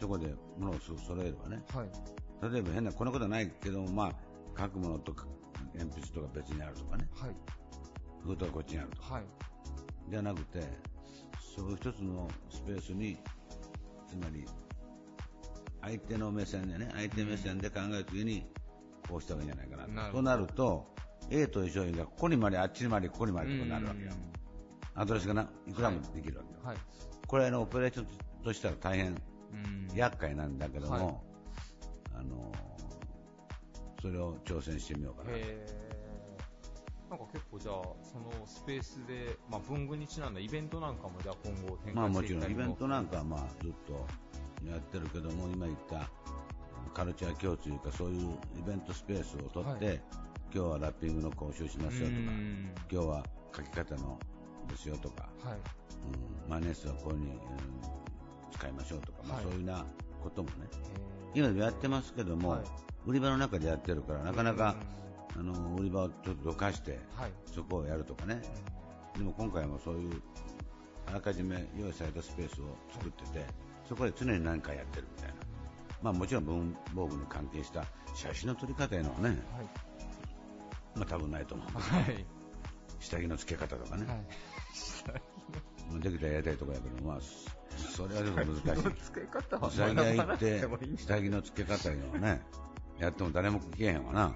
[0.00, 1.62] そこで物を揃えればね。
[1.72, 2.52] はい。
[2.52, 4.14] 例えば変な、このことはないけども、まあ、
[4.60, 5.26] 書くものとか、
[5.74, 7.08] 鉛筆とか別にあるとかね。
[7.14, 7.30] はい。
[8.22, 9.14] 封筒がこっちにあるとか。
[9.14, 9.24] はい。
[10.08, 10.60] じゃなくて、
[11.56, 13.18] そういう一つのスペースに、
[14.10, 14.44] つまり、
[15.80, 18.44] 相手の目線でね、相手目線で考えるときに、
[19.08, 20.16] こうした方がいいんじゃないかなと。
[20.16, 20.86] となると、
[21.30, 24.10] A という商品がここにまで、あっちにまで、ここにまでとなるわけよ。
[24.94, 26.60] アドレスがないくらもできるわけよ。
[26.64, 26.76] はい。
[27.26, 28.06] これのオペレーション
[28.42, 29.88] としたら大変うん。
[29.94, 31.14] 厄介なんだけども、はい
[32.12, 32.52] あの
[34.02, 35.36] それを挑戦してみようかな。
[35.36, 35.89] へー
[37.10, 44.06] なんか結構じゃあ、そのスペースで、まあ文具にちなんだイベントなんかもじゃあ今後展まあも開していったりちろんイベントなんかはまあずっと
[44.70, 46.08] やってるけども、今言った
[46.94, 50.02] カルチャー共通というかそういうイベントスペースを取って、はい。
[50.52, 53.24] 今日はラッピングの講習しますよとか、うん今日は
[53.56, 54.18] 書き方の
[54.68, 55.58] ですよとか、はい。
[56.44, 57.38] うん、マネースはこういうふうに、うん
[58.52, 59.44] 使いましょうとか、まあはい。
[59.44, 59.86] そういうような
[60.22, 60.54] こともね、
[61.34, 62.62] 今でもやってますけども、はい。
[63.06, 64.76] 売り場の中でやってるから、なかなか、
[65.36, 67.32] あの売り場をちょっとどかして、はい。
[67.46, 68.42] そこをやるとかね、
[69.16, 70.22] でも今回もそういう
[71.06, 73.44] あらかじめ用意されたスペースを作ってて、
[73.88, 75.34] そこで常に何かやってるみたいな、
[76.02, 79.38] まあ、もちろん文房具に関係した写真の撮り方いうのはね、はい。
[80.96, 82.24] まあ多分ないと思う、はい。
[82.98, 84.16] 下着の付け方とかね、はい。
[85.90, 87.18] まあできたらやりたいところやけど、まあ、
[87.76, 89.04] それはちょっと難しい。
[89.04, 92.42] 付け方は下着下着の付け方いうのはね、
[92.98, 94.34] やっても誰も聞けへんわな。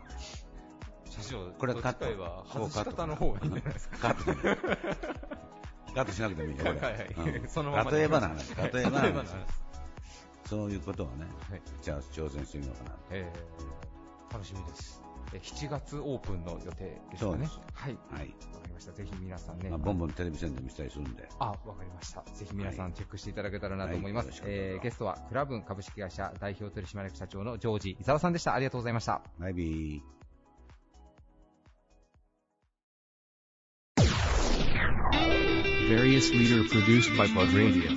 [1.22, 3.98] 社長、これカットは外し方の方がいいんじゃないですか。
[3.98, 6.80] カットカットしなくてもいいよ、これ。
[6.80, 9.26] はいはいうんそのままで例えばの話、例えばの話。
[10.46, 12.96] そういうことをね、はいじゃあ挑戦してみようかな。
[13.10, 15.02] えー、楽しみです。
[15.32, 17.48] え7月オープンの予定ですかね？
[17.72, 17.98] はい。
[18.10, 18.34] はい。
[18.52, 18.92] わかりました。
[18.92, 19.70] ぜひ皆さんね。
[19.70, 21.28] まあ、ボンボンテレビ宣伝もしたりするんで。
[21.38, 22.22] あ、わかりました。
[22.34, 24.42] ぜひ皆さんチェックしていただけたらなと思います。
[24.44, 28.54] えー、ゲストは、クラブン株式会社代表取締役社長のジョージ伊沢さんでした。
[28.54, 29.22] ありがとうございました。
[29.38, 30.13] バイビー。
[35.96, 37.88] Various leader produced by Plug Radio.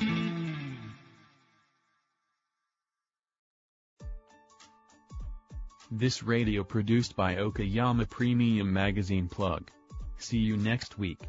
[5.89, 9.71] This radio produced by Okayama Premium Magazine Plug.
[10.19, 11.21] See you next week.